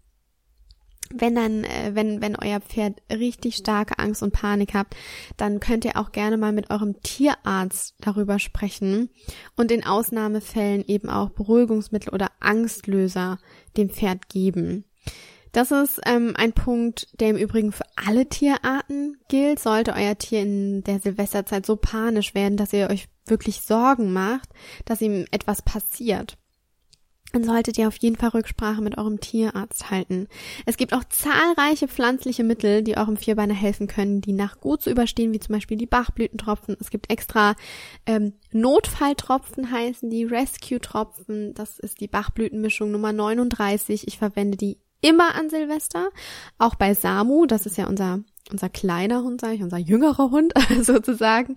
Wenn 1.15 1.35
dann, 1.35 1.63
äh, 1.63 1.91
wenn, 1.93 2.21
wenn 2.21 2.35
euer 2.35 2.59
Pferd 2.59 3.01
richtig 3.11 3.55
starke 3.55 3.99
Angst 3.99 4.23
und 4.23 4.33
Panik 4.33 4.73
habt, 4.73 4.95
dann 5.37 5.59
könnt 5.59 5.85
ihr 5.85 5.97
auch 5.97 6.11
gerne 6.11 6.37
mal 6.37 6.51
mit 6.51 6.69
eurem 6.69 7.01
Tierarzt 7.01 7.95
darüber 7.99 8.39
sprechen 8.39 9.09
und 9.55 9.71
in 9.71 9.85
Ausnahmefällen 9.85 10.83
eben 10.87 11.09
auch 11.09 11.29
Beruhigungsmittel 11.29 12.13
oder 12.13 12.31
Angstlöser 12.39 13.37
dem 13.77 13.89
Pferd 13.89 14.29
geben. 14.29 14.85
Das 15.53 15.69
ist 15.69 16.01
ähm, 16.07 16.33
ein 16.35 16.53
Punkt, 16.53 17.07
der 17.19 17.29
im 17.29 17.37
Übrigen 17.37 17.71
für 17.71 17.85
alle 17.95 18.27
Tierarten 18.27 19.17
gilt. 19.29 19.59
Sollte 19.59 19.93
euer 19.93 20.17
Tier 20.17 20.41
in 20.41 20.83
der 20.83 20.99
Silvesterzeit 20.99 21.63
so 21.63 21.75
panisch 21.75 22.33
werden, 22.33 22.57
dass 22.57 22.73
ihr 22.73 22.89
euch 22.89 23.07
wirklich 23.27 23.61
Sorgen 23.61 24.11
macht, 24.11 24.49
dass 24.85 25.01
ihm 25.01 25.25
etwas 25.29 25.61
passiert, 25.61 26.37
dann 27.33 27.43
solltet 27.43 27.79
ihr 27.79 27.87
auf 27.87 27.97
jeden 27.97 28.15
Fall 28.15 28.29
Rücksprache 28.29 28.81
mit 28.81 28.97
eurem 28.97 29.19
Tierarzt 29.19 29.89
halten. 29.89 30.27
Es 30.67 30.77
gibt 30.77 30.93
auch 30.93 31.03
zahlreiche 31.03 31.87
pflanzliche 31.87 32.43
Mittel, 32.43 32.83
die 32.83 32.95
eurem 32.95 33.17
Vierbeiner 33.17 33.55
helfen 33.55 33.87
können, 33.87 34.21
die 34.21 34.33
nach 34.33 34.59
gut 34.59 34.83
zu 34.83 34.91
überstehen, 34.91 35.33
wie 35.33 35.39
zum 35.39 35.53
Beispiel 35.53 35.75
die 35.75 35.87
Bachblütentropfen. 35.87 36.77
Es 36.79 36.91
gibt 36.91 37.11
extra 37.11 37.55
ähm, 38.05 38.33
Notfalltropfen, 38.51 39.71
heißen 39.71 40.11
die 40.11 40.25
Rescue-Tropfen. 40.25 41.55
Das 41.55 41.79
ist 41.79 41.99
die 42.01 42.07
Bachblütenmischung 42.07 42.91
Nummer 42.91 43.11
39. 43.11 44.07
Ich 44.07 44.19
verwende 44.19 44.55
die 44.55 44.77
immer 45.01 45.33
an 45.33 45.49
Silvester. 45.49 46.09
Auch 46.59 46.75
bei 46.75 46.93
Samu, 46.93 47.47
das 47.47 47.65
ist 47.65 47.77
ja 47.77 47.87
unser 47.87 48.19
unser 48.51 48.69
kleiner 48.69 49.23
Hund, 49.23 49.41
sage 49.41 49.55
ich, 49.55 49.63
unser 49.63 49.77
jüngerer 49.77 50.29
Hund 50.29 50.53
sozusagen. 50.81 51.55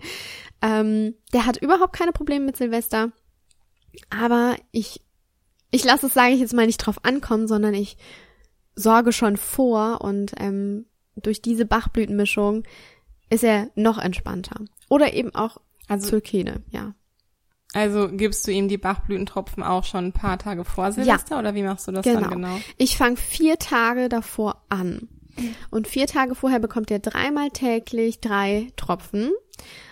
Ähm, 0.63 1.15
der 1.33 1.45
hat 1.45 1.57
überhaupt 1.57 1.95
keine 1.95 2.13
Probleme 2.13 2.47
mit 2.47 2.57
Silvester. 2.57 3.11
Aber 4.11 4.57
ich, 4.73 5.01
ich 5.77 5.85
lasse 5.85 6.07
es, 6.07 6.15
sage 6.15 6.33
ich 6.33 6.41
jetzt 6.41 6.55
mal, 6.55 6.67
nicht 6.67 6.79
drauf 6.79 7.05
ankommen, 7.05 7.47
sondern 7.47 7.75
ich 7.75 7.97
sorge 8.75 9.13
schon 9.13 9.37
vor 9.37 10.01
und 10.01 10.33
ähm, 10.39 10.87
durch 11.17 11.41
diese 11.43 11.65
Bachblütenmischung 11.67 12.65
ist 13.31 13.45
er 13.45 13.69
noch 13.75 13.99
entspannter. 13.99 14.65
Oder 14.89 15.13
eben 15.15 15.35
auch 15.35 15.59
also, 15.89 16.09
Zulkene, 16.09 16.63
ja. 16.71 16.95
Also 17.73 18.09
gibst 18.09 18.47
du 18.47 18.53
ihm 18.53 18.69
die 18.69 18.79
Bachblütentropfen 18.79 19.63
auch 19.63 19.85
schon 19.85 20.07
ein 20.07 20.13
paar 20.13 20.39
Tage 20.39 20.65
vor 20.65 20.93
Silvester 20.93 21.35
ja, 21.35 21.41
oder 21.41 21.55
wie 21.55 21.63
machst 21.63 21.87
du 21.89 21.93
das 21.93 22.05
genau. 22.05 22.21
dann 22.21 22.31
genau? 22.31 22.59
Ich 22.79 22.97
fange 22.97 23.17
vier 23.17 23.59
Tage 23.59 24.09
davor 24.09 24.63
an. 24.69 25.09
Und 25.71 25.87
vier 25.87 26.07
Tage 26.07 26.35
vorher 26.35 26.61
bekommt 26.61 26.91
ihr 26.91 26.99
dreimal 26.99 27.51
täglich 27.51 28.21
drei 28.21 28.69
Tropfen. 28.77 29.33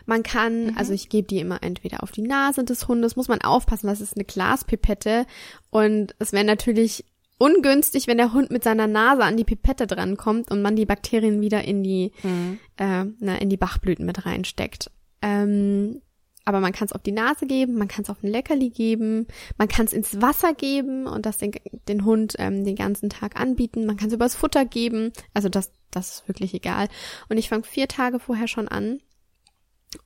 Man 0.06 0.22
kann, 0.22 0.66
mhm. 0.66 0.78
also 0.78 0.92
ich 0.92 1.08
gebe 1.08 1.26
die 1.26 1.38
immer 1.38 1.62
entweder 1.62 2.02
auf 2.02 2.12
die 2.12 2.22
Nase 2.22 2.64
des 2.64 2.88
Hundes, 2.88 3.16
muss 3.16 3.28
man 3.28 3.40
aufpassen, 3.40 3.86
das 3.86 4.00
ist 4.00 4.16
eine 4.16 4.24
Glaspipette 4.24 5.26
und 5.70 6.14
es 6.18 6.32
wäre 6.32 6.44
natürlich 6.44 7.04
ungünstig, 7.38 8.06
wenn 8.06 8.18
der 8.18 8.32
Hund 8.32 8.50
mit 8.50 8.64
seiner 8.64 8.86
Nase 8.86 9.24
an 9.24 9.36
die 9.36 9.44
Pipette 9.44 9.86
drankommt 9.86 10.50
und 10.50 10.62
man 10.62 10.76
die 10.76 10.86
Bakterien 10.86 11.40
wieder 11.40 11.64
in 11.64 11.82
die, 11.82 12.12
mhm. 12.22 12.58
äh, 12.76 13.04
na, 13.18 13.36
in 13.36 13.50
die 13.50 13.56
Bachblüten 13.56 14.06
mit 14.06 14.24
reinsteckt. 14.24 14.90
Ähm, 15.20 16.00
aber 16.44 16.60
man 16.60 16.72
kann 16.72 16.86
es 16.86 16.92
auf 16.92 17.02
die 17.02 17.12
Nase 17.12 17.46
geben, 17.46 17.76
man 17.76 17.88
kann 17.88 18.02
es 18.02 18.10
auf 18.10 18.22
ein 18.22 18.30
Leckerli 18.30 18.70
geben, 18.70 19.26
man 19.56 19.68
kann 19.68 19.86
es 19.86 19.92
ins 19.92 20.20
Wasser 20.20 20.52
geben 20.52 21.06
und 21.06 21.24
das 21.26 21.38
den, 21.38 21.52
den 21.88 22.04
Hund 22.04 22.34
ähm, 22.38 22.64
den 22.64 22.76
ganzen 22.76 23.08
Tag 23.08 23.40
anbieten. 23.40 23.86
Man 23.86 23.96
kann 23.96 24.08
es 24.08 24.14
übers 24.14 24.34
Futter 24.34 24.64
geben. 24.64 25.12
Also 25.32 25.48
das, 25.48 25.72
das 25.90 26.16
ist 26.16 26.28
wirklich 26.28 26.52
egal. 26.52 26.88
Und 27.28 27.38
ich 27.38 27.48
fange 27.48 27.64
vier 27.64 27.88
Tage 27.88 28.18
vorher 28.20 28.48
schon 28.48 28.68
an. 28.68 29.00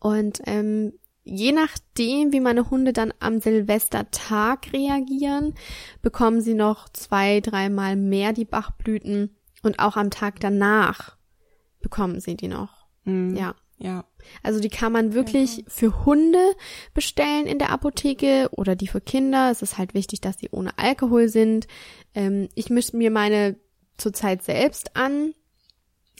Und 0.00 0.40
ähm, 0.46 0.92
je 1.24 1.52
nachdem, 1.52 2.32
wie 2.32 2.40
meine 2.40 2.70
Hunde 2.70 2.92
dann 2.92 3.12
am 3.20 3.40
Silvestertag 3.40 4.72
reagieren, 4.72 5.54
bekommen 6.02 6.40
sie 6.40 6.54
noch 6.54 6.88
zwei, 6.88 7.40
dreimal 7.40 7.96
mehr 7.96 8.32
die 8.32 8.44
Bachblüten 8.44 9.36
und 9.62 9.78
auch 9.78 9.96
am 9.96 10.10
Tag 10.10 10.40
danach 10.40 11.16
bekommen 11.80 12.20
sie 12.20 12.36
die 12.36 12.48
noch. 12.48 12.86
Mhm. 13.04 13.36
Ja. 13.36 13.54
Ja. 13.80 14.04
Also 14.42 14.58
die 14.58 14.70
kann 14.70 14.92
man 14.92 15.14
wirklich 15.14 15.64
für 15.68 16.04
Hunde 16.04 16.42
bestellen 16.94 17.46
in 17.46 17.60
der 17.60 17.70
Apotheke 17.70 18.48
oder 18.50 18.74
die 18.74 18.88
für 18.88 19.00
Kinder. 19.00 19.50
Es 19.52 19.62
ist 19.62 19.78
halt 19.78 19.94
wichtig, 19.94 20.20
dass 20.20 20.36
die 20.36 20.50
ohne 20.50 20.76
Alkohol 20.78 21.28
sind. 21.28 21.68
Ähm, 22.12 22.48
ich 22.56 22.70
mische 22.70 22.96
mir 22.96 23.12
meine 23.12 23.56
zurzeit 23.96 24.42
selbst 24.42 24.96
an. 24.96 25.32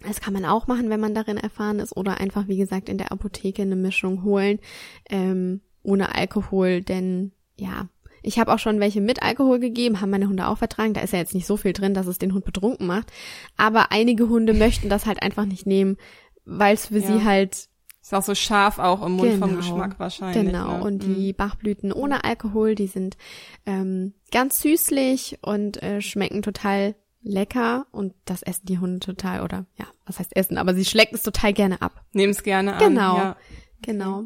Das 0.07 0.21
kann 0.21 0.33
man 0.33 0.45
auch 0.45 0.67
machen, 0.67 0.91
wenn 0.91 1.01
man 1.01 1.15
darin 1.15 1.37
erfahren 1.37 1.81
ist. 1.81 1.97
Oder 1.97 2.21
einfach, 2.21 2.47
wie 2.49 2.57
gesagt, 2.57 2.89
in 2.89 2.99
der 2.99 3.13
Apotheke 3.13 3.63
eine 3.63 3.77
Mischung 3.77 4.23
holen. 4.23 4.61
Ähm, 5.09 5.61
ohne 5.83 6.15
Alkohol, 6.15 6.83
denn 6.83 7.33
ja, 7.57 7.89
ich 8.23 8.39
habe 8.39 8.53
auch 8.53 8.59
schon 8.59 8.81
welche 8.81 9.01
mit 9.01 9.23
Alkohol 9.23 9.59
gegeben, 9.59 10.01
haben 10.01 10.11
meine 10.11 10.29
Hunde 10.29 10.49
auch 10.49 10.59
vertragen. 10.59 10.93
Da 10.93 11.01
ist 11.01 11.13
ja 11.13 11.19
jetzt 11.19 11.35
nicht 11.35 11.47
so 11.47 11.57
viel 11.57 11.73
drin, 11.73 11.95
dass 11.95 12.07
es 12.07 12.19
den 12.19 12.35
Hund 12.35 12.45
betrunken 12.45 12.87
macht. 12.87 13.13
Aber 13.57 13.91
einige 13.91 14.29
Hunde 14.29 14.55
möchten 14.55 14.89
das 14.89 15.07
halt 15.07 15.23
einfach 15.23 15.45
nicht 15.45 15.67
nehmen, 15.67 15.97
weil 16.45 16.75
es 16.75 16.87
für 16.87 16.99
ja. 16.99 17.07
sie 17.07 17.25
halt 17.25 17.69
ist 18.09 18.15
auch 18.15 18.23
so 18.23 18.35
scharf 18.35 18.79
auch 18.79 19.05
im 19.05 19.13
Mund 19.13 19.33
genau, 19.33 19.47
vom 19.47 19.57
Geschmack 19.57 19.99
wahrscheinlich. 19.99 20.47
Genau, 20.47 20.79
ne? 20.79 20.83
und 20.83 21.03
die 21.03 21.33
mhm. 21.33 21.37
Bachblüten 21.37 21.93
ohne 21.93 22.25
Alkohol, 22.25 22.75
die 22.75 22.87
sind 22.87 23.19
ähm, 23.67 24.15
ganz 24.31 24.61
süßlich 24.63 25.41
und 25.43 25.83
äh, 25.83 26.01
schmecken 26.01 26.41
total 26.41 26.95
lecker 27.23 27.87
und 27.91 28.15
das 28.25 28.43
essen 28.43 28.67
die 28.67 28.79
Hunde 28.79 29.01
total 29.01 29.43
oder 29.43 29.67
ja, 29.77 29.87
was 30.07 30.19
heißt 30.19 30.37
essen, 30.37 30.59
aber 30.59 30.75
sie 30.75 30.85
schlecken 30.85 31.15
es 31.15 31.23
total 31.23 31.53
gerne 31.53 31.83
ab. 31.83 32.05
Nehmen 32.13 32.33
es 32.33 32.43
gerne 32.43 32.75
an. 32.75 32.79
Genau, 32.79 33.17
ja. 33.17 33.37
genau. 33.83 34.25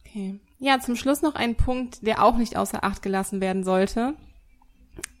Okay. 0.00 0.40
Ja, 0.58 0.80
zum 0.80 0.96
Schluss 0.96 1.22
noch 1.22 1.34
ein 1.34 1.56
Punkt, 1.56 2.06
der 2.06 2.24
auch 2.24 2.36
nicht 2.36 2.56
außer 2.56 2.82
Acht 2.82 3.02
gelassen 3.02 3.40
werden 3.40 3.62
sollte. 3.62 4.14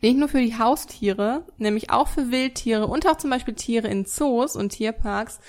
Nicht 0.00 0.16
nur 0.16 0.28
für 0.28 0.40
die 0.40 0.58
Haustiere, 0.58 1.44
nämlich 1.58 1.90
auch 1.90 2.08
für 2.08 2.30
Wildtiere 2.30 2.86
und 2.86 3.06
auch 3.06 3.18
zum 3.18 3.30
Beispiel 3.30 3.54
Tiere 3.54 3.88
in 3.88 4.06
Zoos 4.06 4.56
und 4.56 4.70
Tierparks 4.70 5.40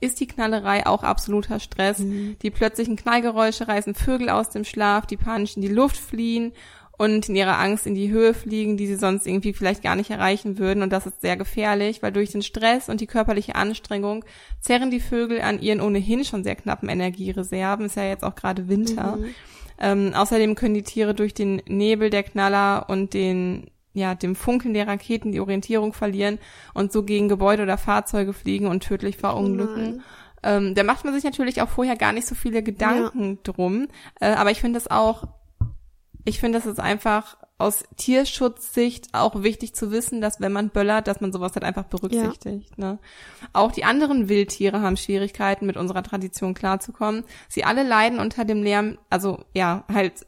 ist 0.00 0.20
die 0.20 0.26
Knallerei 0.26 0.86
auch 0.86 1.02
absoluter 1.02 1.60
Stress. 1.60 1.98
Mhm. 1.98 2.36
Die 2.42 2.50
plötzlichen 2.50 2.96
Knallgeräusche 2.96 3.68
reißen 3.68 3.94
Vögel 3.94 4.28
aus 4.30 4.50
dem 4.50 4.64
Schlaf, 4.64 5.06
die 5.06 5.16
panisch 5.16 5.56
in 5.56 5.62
die 5.62 5.68
Luft 5.68 5.96
fliehen 5.96 6.52
und 6.96 7.28
in 7.28 7.36
ihrer 7.36 7.58
Angst 7.58 7.86
in 7.86 7.94
die 7.94 8.10
Höhe 8.10 8.34
fliegen, 8.34 8.76
die 8.76 8.86
sie 8.86 8.96
sonst 8.96 9.26
irgendwie 9.26 9.52
vielleicht 9.52 9.82
gar 9.82 9.96
nicht 9.96 10.10
erreichen 10.10 10.58
würden. 10.58 10.82
Und 10.82 10.92
das 10.92 11.06
ist 11.06 11.20
sehr 11.20 11.36
gefährlich, 11.36 12.02
weil 12.02 12.12
durch 12.12 12.30
den 12.30 12.42
Stress 12.42 12.88
und 12.88 13.00
die 13.00 13.06
körperliche 13.06 13.56
Anstrengung 13.56 14.24
zerren 14.60 14.90
die 14.90 15.00
Vögel 15.00 15.40
an 15.40 15.60
ihren 15.60 15.80
ohnehin 15.80 16.24
schon 16.24 16.44
sehr 16.44 16.56
knappen 16.56 16.88
Energiereserven. 16.88 17.86
Ist 17.86 17.96
ja 17.96 18.04
jetzt 18.04 18.24
auch 18.24 18.34
gerade 18.34 18.68
Winter. 18.68 19.16
Mhm. 19.16 19.34
Ähm, 19.78 20.12
außerdem 20.14 20.54
können 20.54 20.74
die 20.74 20.84
Tiere 20.84 21.14
durch 21.14 21.34
den 21.34 21.60
Nebel 21.66 22.10
der 22.10 22.22
Knaller 22.22 22.86
und 22.88 23.12
den 23.12 23.70
ja, 23.96 24.16
dem 24.16 24.34
Funkeln 24.34 24.74
der 24.74 24.88
Raketen 24.88 25.30
die 25.30 25.40
Orientierung 25.40 25.92
verlieren 25.92 26.38
und 26.74 26.92
so 26.92 27.04
gegen 27.04 27.28
Gebäude 27.28 27.62
oder 27.62 27.78
Fahrzeuge 27.78 28.32
fliegen 28.32 28.66
und 28.66 28.82
tödlich 28.82 29.16
verunglücken. 29.16 30.02
Ähm, 30.42 30.74
da 30.74 30.82
macht 30.82 31.04
man 31.04 31.14
sich 31.14 31.22
natürlich 31.24 31.62
auch 31.62 31.68
vorher 31.68 31.96
gar 31.96 32.12
nicht 32.12 32.26
so 32.26 32.34
viele 32.34 32.62
Gedanken 32.62 33.30
ja. 33.30 33.38
drum. 33.44 33.86
Äh, 34.20 34.32
aber 34.32 34.50
ich 34.50 34.60
finde 34.60 34.78
das 34.78 34.90
auch, 34.90 35.28
ich 36.24 36.40
finde 36.40 36.58
das 36.58 36.66
ist 36.66 36.80
einfach 36.80 37.36
aus 37.56 37.84
Tierschutzsicht 37.96 39.08
auch 39.12 39.42
wichtig 39.42 39.74
zu 39.74 39.92
wissen, 39.92 40.20
dass 40.20 40.40
wenn 40.40 40.52
man 40.52 40.70
böllert, 40.70 41.06
dass 41.06 41.20
man 41.20 41.32
sowas 41.32 41.52
halt 41.54 41.64
einfach 41.64 41.84
berücksichtigt. 41.84 42.72
Ja. 42.76 42.92
Ne? 42.92 42.98
Auch 43.52 43.70
die 43.70 43.84
anderen 43.84 44.28
Wildtiere 44.28 44.80
haben 44.80 44.96
Schwierigkeiten, 44.96 45.66
mit 45.66 45.76
unserer 45.76 46.02
Tradition 46.02 46.54
klarzukommen. 46.54 47.24
Sie 47.48 47.64
alle 47.64 47.84
leiden 47.84 48.18
unter 48.18 48.44
dem 48.44 48.62
Lärm, 48.62 48.98
also 49.08 49.44
ja, 49.54 49.84
halt 49.92 50.26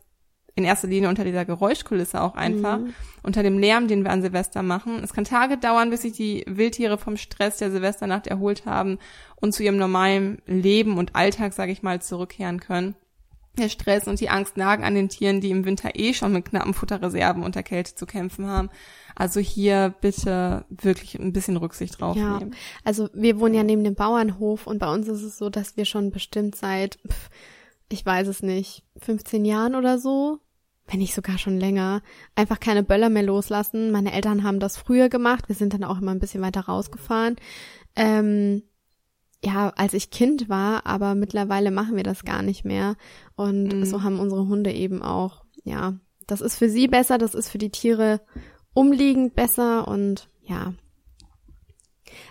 in 0.55 0.65
erster 0.65 0.89
Linie 0.89 1.11
unter 1.11 1.25
dieser 1.25 1.45
Geräuschkulisse 1.45 2.21
auch 2.23 2.35
einfach, 2.35 2.79
mhm. 2.79 2.95
unter 3.23 3.43
dem 3.43 3.59
Lärm, 3.59 3.89
den 3.89 4.05
wir 4.05 4.11
an 4.11 4.23
Silvester 4.23 4.63
machen. 4.63 5.03
Es 5.05 5.13
kann 5.13 5.25
Tage 5.25 5.59
dauern, 5.59 5.91
bis 5.91 6.03
sich 6.03 6.13
die 6.13 6.45
Wildtiere 6.47 6.97
vom 6.97 7.19
Stress 7.19 7.59
der 7.59 7.71
Silvesternacht 7.71 8.27
erholt 8.27 8.65
haben 8.65 8.99
und 9.37 9.53
zu 9.53 9.63
ihrem 9.63 9.77
normalen 9.77 10.41
Leben 10.47 10.97
und 10.97 11.15
Alltag, 11.15 11.53
sage 11.53 11.73
ich 11.73 11.83
mal, 11.83 12.01
zurückkehren 12.01 12.61
können. 12.61 12.95
Der 13.59 13.69
Stress 13.69 14.07
und 14.07 14.21
die 14.21 14.29
Angst 14.29 14.57
nagen 14.57 14.85
an 14.85 14.95
den 14.95 15.09
Tieren, 15.09 15.41
die 15.41 15.51
im 15.51 15.65
Winter 15.65 15.91
eh 15.95 16.13
schon 16.13 16.33
mit 16.33 16.45
knappen 16.45 16.75
Futterreserven 16.75 17.43
unter 17.43 17.63
Kälte 17.63 17.95
zu 17.95 18.07
kämpfen 18.07 18.47
haben. 18.47 18.71
Also 19.15 19.41
hier 19.41 19.95
bitte 20.01 20.67
wirklich 20.69 21.19
ein 21.19 21.33
bisschen 21.33 21.57
Rücksicht 21.57 22.01
drauf 22.01 22.17
ja, 22.17 22.39
nehmen. 22.39 22.55
Also 22.85 23.09
wir 23.15 23.41
wohnen 23.41 23.55
ja 23.55 23.63
neben 23.63 23.85
dem 23.85 23.95
Bauernhof 23.95 24.67
und 24.67 24.79
bei 24.79 24.93
uns 24.93 25.09
ist 25.09 25.23
es 25.23 25.39
so, 25.39 25.49
dass 25.49 25.77
wir 25.77 25.87
schon 25.87 26.11
bestimmt 26.11 26.55
seit, 26.55 26.99
ich 27.89 28.05
weiß 28.05 28.29
es 28.29 28.43
nicht, 28.43 28.85
15 28.99 29.45
Jahren 29.45 29.75
oder 29.75 29.99
so 29.99 30.41
wenn 30.89 31.01
nicht 31.01 31.15
sogar 31.15 31.39
schon 31.39 31.59
länger, 31.59 32.03
einfach 32.35 32.61
keine 32.61 32.83
Böller 32.83 33.09
mehr 33.09 33.23
loslassen. 33.23 33.91
Meine 33.91 34.13
Eltern 34.13 34.45
haben 34.45 34.61
das 34.61 34.77
früher 34.77 35.09
gemacht. 35.09 35.49
Wir 35.49 35.57
sind 35.57 35.75
dann 35.75 35.85
auch 35.85 36.01
immer 36.01 36.13
ein 36.13 36.21
bisschen 36.21 36.43
weiter 36.43 36.61
rausgefahren. 36.63 37.37
Ähm, 37.97 38.63
ja, 39.47 39.73
als 39.77 39.95
ich 39.95 40.11
Kind 40.11 40.49
war, 40.49 40.87
aber 40.87 41.15
mittlerweile 41.15 41.71
machen 41.71 41.95
wir 41.95 42.03
das 42.03 42.25
gar 42.25 42.43
nicht 42.43 42.65
mehr. 42.65 42.97
Und 43.37 43.69
mhm. 43.69 43.85
so 43.85 44.03
haben 44.03 44.19
unsere 44.19 44.49
Hunde 44.49 44.73
eben 44.73 45.03
auch, 45.03 45.45
ja, 45.63 46.01
das 46.27 46.41
ist 46.41 46.59
für 46.59 46.69
sie 46.69 46.89
besser, 46.89 47.17
das 47.17 47.33
ist 47.37 47.49
für 47.49 47.59
die 47.59 47.71
Tiere 47.71 48.21
umliegend 48.75 49.37
besser 49.37 49.87
und 49.87 50.29
ja. 50.43 50.75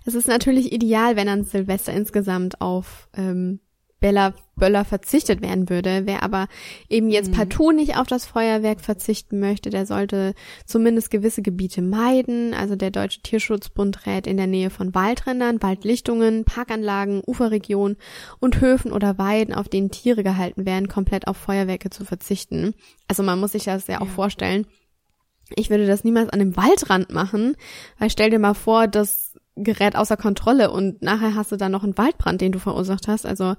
Es 0.06 0.14
ist 0.14 0.28
natürlich 0.28 0.74
ideal, 0.74 1.16
wenn 1.16 1.30
an 1.30 1.46
Silvester 1.46 1.94
insgesamt 1.94 2.60
auf 2.60 3.08
ähm, 3.16 3.62
Böller, 4.06 4.34
Böller 4.56 4.86
verzichtet 4.86 5.42
werden 5.42 5.68
würde. 5.68 6.04
Wer 6.06 6.22
aber 6.22 6.48
eben 6.90 7.10
jetzt 7.10 7.30
Mhm. 7.32 7.34
partout 7.34 7.72
nicht 7.72 7.98
auf 7.98 8.06
das 8.06 8.26
Feuerwerk 8.26 8.80
verzichten 8.80 9.40
möchte, 9.40 9.72
der 9.72 9.88
sollte 9.88 10.36
zumindest 10.66 11.10
gewisse 11.10 11.42
Gebiete 11.42 11.82
meiden. 11.82 12.54
Also 12.54 12.76
der 12.76 12.92
Deutsche 12.92 13.22
Tierschutzbund 13.22 14.06
rät 14.06 14.28
in 14.28 14.38
der 14.38 14.46
Nähe 14.46 14.70
von 14.70 14.94
Waldrändern, 14.94 15.60
Waldlichtungen, 15.64 16.46
Parkanlagen, 16.46 17.24
Uferregionen 17.26 17.98
und 18.40 18.62
Höfen 18.62 18.92
oder 18.92 19.18
Weiden, 19.18 19.56
auf 19.56 19.70
denen 19.70 19.90
Tiere 19.90 20.22
gehalten 20.22 20.68
werden, 20.68 20.88
komplett 20.88 21.28
auf 21.28 21.38
Feuerwerke 21.38 21.90
zu 21.90 22.06
verzichten. 22.06 22.76
Also 23.08 23.24
man 23.24 23.40
muss 23.40 23.54
sich 23.54 23.64
das 23.64 23.88
ja 23.88 24.02
auch 24.02 24.06
Ja. 24.06 24.12
vorstellen. 24.12 24.68
Ich 25.56 25.72
würde 25.72 25.88
das 25.88 26.04
niemals 26.04 26.30
an 26.30 26.40
dem 26.40 26.56
Waldrand 26.56 27.12
machen, 27.12 27.56
weil 27.98 28.10
stell 28.12 28.30
dir 28.30 28.40
mal 28.40 28.54
vor, 28.54 28.88
das 28.88 29.25
gerät 29.56 29.96
außer 29.96 30.18
Kontrolle 30.18 30.72
und 30.72 31.02
nachher 31.02 31.36
hast 31.36 31.52
du 31.52 31.56
dann 31.58 31.72
noch 31.72 31.84
einen 31.84 31.98
Waldbrand, 31.98 32.42
den 32.42 32.52
du 32.52 32.60
verursacht 32.60 33.08
hast. 33.08 33.26
Also 33.26 33.56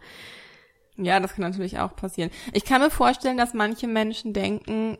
Ja, 0.97 1.21
das 1.21 1.35
kann 1.35 1.43
natürlich 1.43 1.79
auch 1.79 1.95
passieren. 1.97 2.31
Ich 2.53 2.65
kann 2.65 2.81
mir 2.81 2.91
vorstellen, 2.91 3.37
dass 3.37 3.55
manche 3.55 3.87
Menschen 3.87 4.33
denken, 4.33 4.99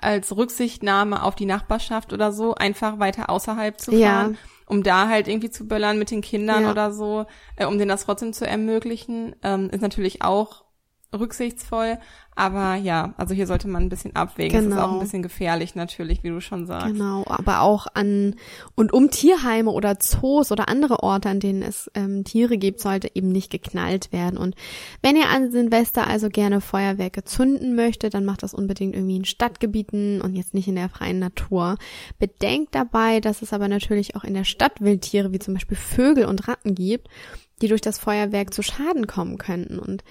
als 0.00 0.34
Rücksichtnahme 0.36 1.22
auf 1.22 1.34
die 1.34 1.46
Nachbarschaft 1.46 2.12
oder 2.12 2.32
so, 2.32 2.54
einfach 2.54 2.98
weiter 2.98 3.30
außerhalb 3.30 3.78
zu 3.80 3.92
Ja. 3.92 4.08
fahren, 4.22 4.38
um 4.66 4.82
da 4.82 5.08
halt 5.08 5.28
irgendwie 5.28 5.50
zu 5.50 5.66
böllern 5.68 5.98
mit 5.98 6.10
den 6.10 6.22
Kindern 6.22 6.64
Ja. 6.64 6.70
oder 6.70 6.92
so, 6.92 7.26
äh, 7.56 7.66
um 7.66 7.78
denen 7.78 7.88
das 7.88 8.04
trotzdem 8.04 8.32
zu 8.32 8.46
ermöglichen, 8.46 9.36
ähm, 9.42 9.68
ist 9.70 9.80
natürlich 9.82 10.22
auch 10.22 10.61
rücksichtsvoll. 11.12 11.98
Aber 12.34 12.76
ja, 12.76 13.12
also 13.18 13.34
hier 13.34 13.46
sollte 13.46 13.68
man 13.68 13.82
ein 13.82 13.88
bisschen 13.90 14.16
abwägen. 14.16 14.58
Es 14.58 14.64
ist 14.64 14.70
Genau. 14.70 14.86
auch 14.86 14.92
ein 14.94 15.00
bisschen 15.00 15.22
gefährlich 15.22 15.74
natürlich, 15.74 16.22
wie 16.24 16.30
du 16.30 16.40
schon 16.40 16.66
sagst. 16.66 16.86
Genau, 16.94 17.24
aber 17.26 17.60
auch 17.60 17.86
an 17.92 18.36
und 18.74 18.92
um 18.94 19.10
Tierheime 19.10 19.70
oder 19.70 19.98
Zoos 20.00 20.50
oder 20.50 20.68
andere 20.70 21.02
Orte, 21.02 21.28
an 21.28 21.40
denen 21.40 21.60
es 21.60 21.90
ähm, 21.94 22.24
Tiere 22.24 22.56
gibt, 22.56 22.80
sollte 22.80 23.10
eben 23.14 23.28
nicht 23.28 23.50
geknallt 23.50 24.12
werden. 24.12 24.38
Und 24.38 24.54
wenn 25.02 25.16
ihr 25.16 25.28
an 25.28 25.52
Silvester 25.52 26.06
also 26.06 26.30
gerne 26.30 26.62
Feuerwerke 26.62 27.22
zünden 27.24 27.74
möchtet, 27.74 28.14
dann 28.14 28.24
macht 28.24 28.42
das 28.42 28.54
unbedingt 28.54 28.94
irgendwie 28.94 29.16
in 29.16 29.26
Stadtgebieten 29.26 30.22
und 30.22 30.34
jetzt 30.34 30.54
nicht 30.54 30.68
in 30.68 30.76
der 30.76 30.88
freien 30.88 31.18
Natur. 31.18 31.76
Bedenkt 32.18 32.74
dabei, 32.74 33.20
dass 33.20 33.42
es 33.42 33.52
aber 33.52 33.68
natürlich 33.68 34.16
auch 34.16 34.24
in 34.24 34.32
der 34.32 34.44
Stadt 34.44 34.80
Wildtiere 34.80 35.32
wie 35.32 35.38
zum 35.38 35.52
Beispiel 35.52 35.76
Vögel 35.76 36.24
und 36.24 36.48
Ratten 36.48 36.74
gibt, 36.74 37.08
die 37.60 37.68
durch 37.68 37.82
das 37.82 37.98
Feuerwerk 37.98 38.54
zu 38.54 38.62
Schaden 38.62 39.06
kommen 39.06 39.36
könnten. 39.36 39.78
Und 39.78 40.02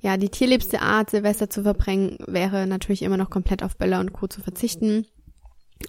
ja, 0.00 0.16
die 0.16 0.28
tierliebste 0.28 0.80
Art, 0.80 1.10
Silvester 1.10 1.50
zu 1.50 1.62
verbringen, 1.62 2.18
wäre 2.26 2.66
natürlich 2.66 3.02
immer 3.02 3.16
noch 3.16 3.30
komplett 3.30 3.62
auf 3.62 3.76
Böller 3.76 4.00
und 4.00 4.12
Co. 4.12 4.28
zu 4.28 4.40
verzichten. 4.40 5.06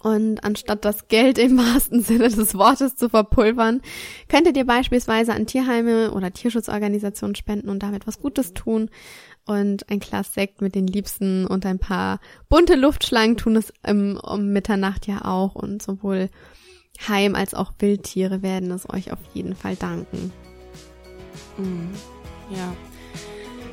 Und 0.01 0.43
anstatt 0.43 0.85
das 0.85 1.07
Geld 1.07 1.37
im 1.37 1.57
wahrsten 1.57 2.01
Sinne 2.01 2.29
des 2.29 2.55
Wortes 2.55 2.95
zu 2.95 3.09
verpulvern, 3.09 3.81
könntet 4.27 4.55
ihr 4.57 4.65
beispielsweise 4.65 5.33
an 5.33 5.47
Tierheime 5.47 6.11
oder 6.11 6.31
Tierschutzorganisationen 6.31 7.35
spenden 7.35 7.69
und 7.69 7.83
damit 7.83 8.07
was 8.07 8.19
Gutes 8.19 8.53
tun. 8.53 8.89
Und 9.45 9.89
ein 9.89 9.99
Glas 9.99 10.33
Sekt 10.33 10.61
mit 10.61 10.75
den 10.75 10.85
Liebsten 10.85 11.47
und 11.47 11.65
ein 11.65 11.79
paar 11.79 12.19
bunte 12.49 12.75
Luftschlangen 12.75 13.35
tun 13.35 13.55
es 13.55 13.73
ähm, 13.83 14.19
um 14.21 14.49
Mitternacht 14.49 15.07
ja 15.07 15.25
auch. 15.25 15.55
Und 15.55 15.81
sowohl 15.81 16.29
Heim 17.07 17.33
als 17.33 17.55
auch 17.55 17.73
Wildtiere 17.79 18.43
werden 18.43 18.69
es 18.71 18.87
euch 18.89 19.11
auf 19.11 19.19
jeden 19.33 19.55
Fall 19.55 19.75
danken. 19.75 20.31
Mhm. 21.57 21.89
Ja. 22.51 22.75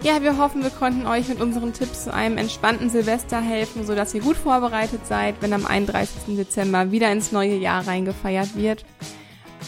Ja, 0.02 0.22
wir 0.22 0.38
hoffen, 0.38 0.62
wir 0.62 0.70
konnten 0.70 1.06
euch 1.06 1.28
mit 1.28 1.40
unseren 1.40 1.72
Tipps 1.72 2.04
zu 2.04 2.14
einem 2.14 2.38
entspannten 2.38 2.90
Silvester 2.90 3.40
helfen, 3.40 3.84
sodass 3.84 4.14
ihr 4.14 4.20
gut 4.20 4.36
vorbereitet 4.36 5.06
seid, 5.06 5.36
wenn 5.40 5.52
am 5.52 5.66
31. 5.66 6.36
Dezember 6.36 6.92
wieder 6.92 7.10
ins 7.10 7.32
neue 7.32 7.56
Jahr 7.56 7.86
reingefeiert 7.86 8.56
wird. 8.56 8.84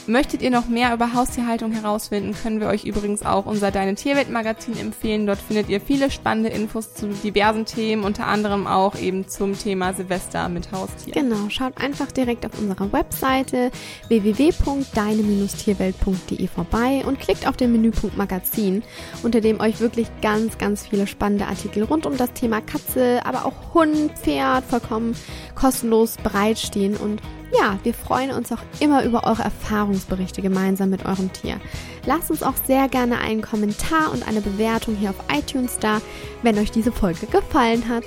Möchtet 0.07 0.43
ihr 0.43 0.51
noch 0.51 0.69
mehr 0.69 0.95
über 0.95 1.13
Haustierhaltung 1.13 1.73
herausfinden, 1.73 2.35
können 2.35 2.61
wir 2.61 2.69
euch 2.69 2.85
übrigens 2.85 3.23
auch 3.23 3.47
unser 3.47 3.71
Deine 3.71 3.95
Tierwelt 3.95 4.31
Magazin 4.31 4.79
empfehlen. 4.79 5.27
Dort 5.27 5.39
findet 5.39 5.69
ihr 5.69 5.83
viele 5.83 6.11
spannende 6.11 6.49
Infos 6.49 6.95
zu 6.95 7.09
diversen 7.09 7.67
Themen, 7.67 8.05
unter 8.05 8.27
anderem 8.27 8.67
auch 8.67 8.95
eben 8.95 9.29
zum 9.29 9.59
Thema 9.59 9.93
Silvester 9.93 10.49
mit 10.49 10.73
Haustieren. 10.73 11.29
Genau, 11.29 11.51
schaut 11.51 11.77
einfach 11.77 12.11
direkt 12.11 12.47
auf 12.47 12.59
unserer 12.59 12.91
Webseite 12.91 13.71
www.deine-tierwelt.de 14.09 16.47
vorbei 16.47 17.05
und 17.07 17.21
klickt 17.21 17.47
auf 17.47 17.59
den 17.59 17.73
Menüpunkt 17.73 18.17
Magazin, 18.17 18.83
unter 19.23 19.43
dem 19.43 19.61
euch 19.61 19.81
wirklich 19.81 20.09
ganz, 20.23 20.57
ganz 20.57 20.87
viele 20.87 21.07
spannende 21.07 21.45
Artikel 21.47 21.83
rund 21.85 22.07
um 22.07 22.17
das 22.17 22.33
Thema 22.33 22.63
Katze, 22.63 23.21
aber 23.25 23.45
auch 23.45 23.75
Hund, 23.75 24.13
Pferd 24.19 24.65
vollkommen 24.65 25.15
kostenlos 25.55 26.17
bereitstehen. 26.17 26.97
Und 26.97 27.21
ja, 27.57 27.79
wir 27.83 27.95
freuen 27.95 28.31
uns 28.31 28.53
auch 28.53 28.63
immer 28.81 29.05
über 29.05 29.25
eure 29.25 29.43
Erfahrungsberichte 29.43 30.43
gemeinsam 30.43 30.91
mit 30.91 31.07
eurem 31.07 31.33
Tier. 31.33 31.61
Lasst 32.07 32.31
uns 32.31 32.43
auch 32.43 32.55
sehr 32.67 32.89
gerne 32.89 33.19
einen 33.19 33.43
Kommentar 33.43 34.13
und 34.13 34.27
eine 34.27 34.41
Bewertung 34.41 34.97
hier 34.97 35.11
auf 35.11 35.25
iTunes 35.33 35.79
da, 35.79 36.01
wenn 36.43 36.59
euch 36.59 36.71
diese 36.71 36.93
Folge 36.93 37.27
gefallen 37.27 37.89
hat. 37.89 38.05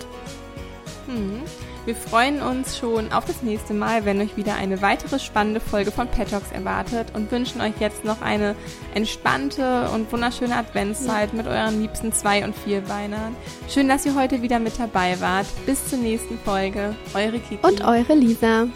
Hm. 1.07 1.41
Wir 1.85 1.95
freuen 1.95 2.43
uns 2.43 2.77
schon 2.77 3.11
auf 3.11 3.25
das 3.25 3.41
nächste 3.41 3.73
Mal, 3.73 4.05
wenn 4.05 4.21
euch 4.21 4.37
wieder 4.37 4.53
eine 4.53 4.83
weitere 4.83 5.17
spannende 5.17 5.59
Folge 5.59 5.91
von 5.91 6.07
Pet 6.07 6.29
Talks 6.29 6.51
erwartet 6.51 7.07
und 7.15 7.31
wünschen 7.31 7.59
euch 7.59 7.73
jetzt 7.79 8.05
noch 8.05 8.21
eine 8.21 8.55
entspannte 8.93 9.89
und 9.89 10.11
wunderschöne 10.11 10.55
Adventszeit 10.55 11.33
mit 11.33 11.47
euren 11.47 11.81
liebsten 11.81 12.13
Zwei- 12.13 12.43
und 12.45 12.55
Vierbeinern. 12.55 13.35
Schön, 13.67 13.89
dass 13.89 14.05
ihr 14.05 14.13
heute 14.13 14.43
wieder 14.43 14.59
mit 14.59 14.77
dabei 14.77 15.19
wart. 15.21 15.47
Bis 15.65 15.87
zur 15.87 15.97
nächsten 15.97 16.37
Folge. 16.37 16.95
Eure 17.15 17.39
Kiki. 17.39 17.65
Und 17.67 17.83
eure 17.83 18.13
Lisa. 18.13 18.67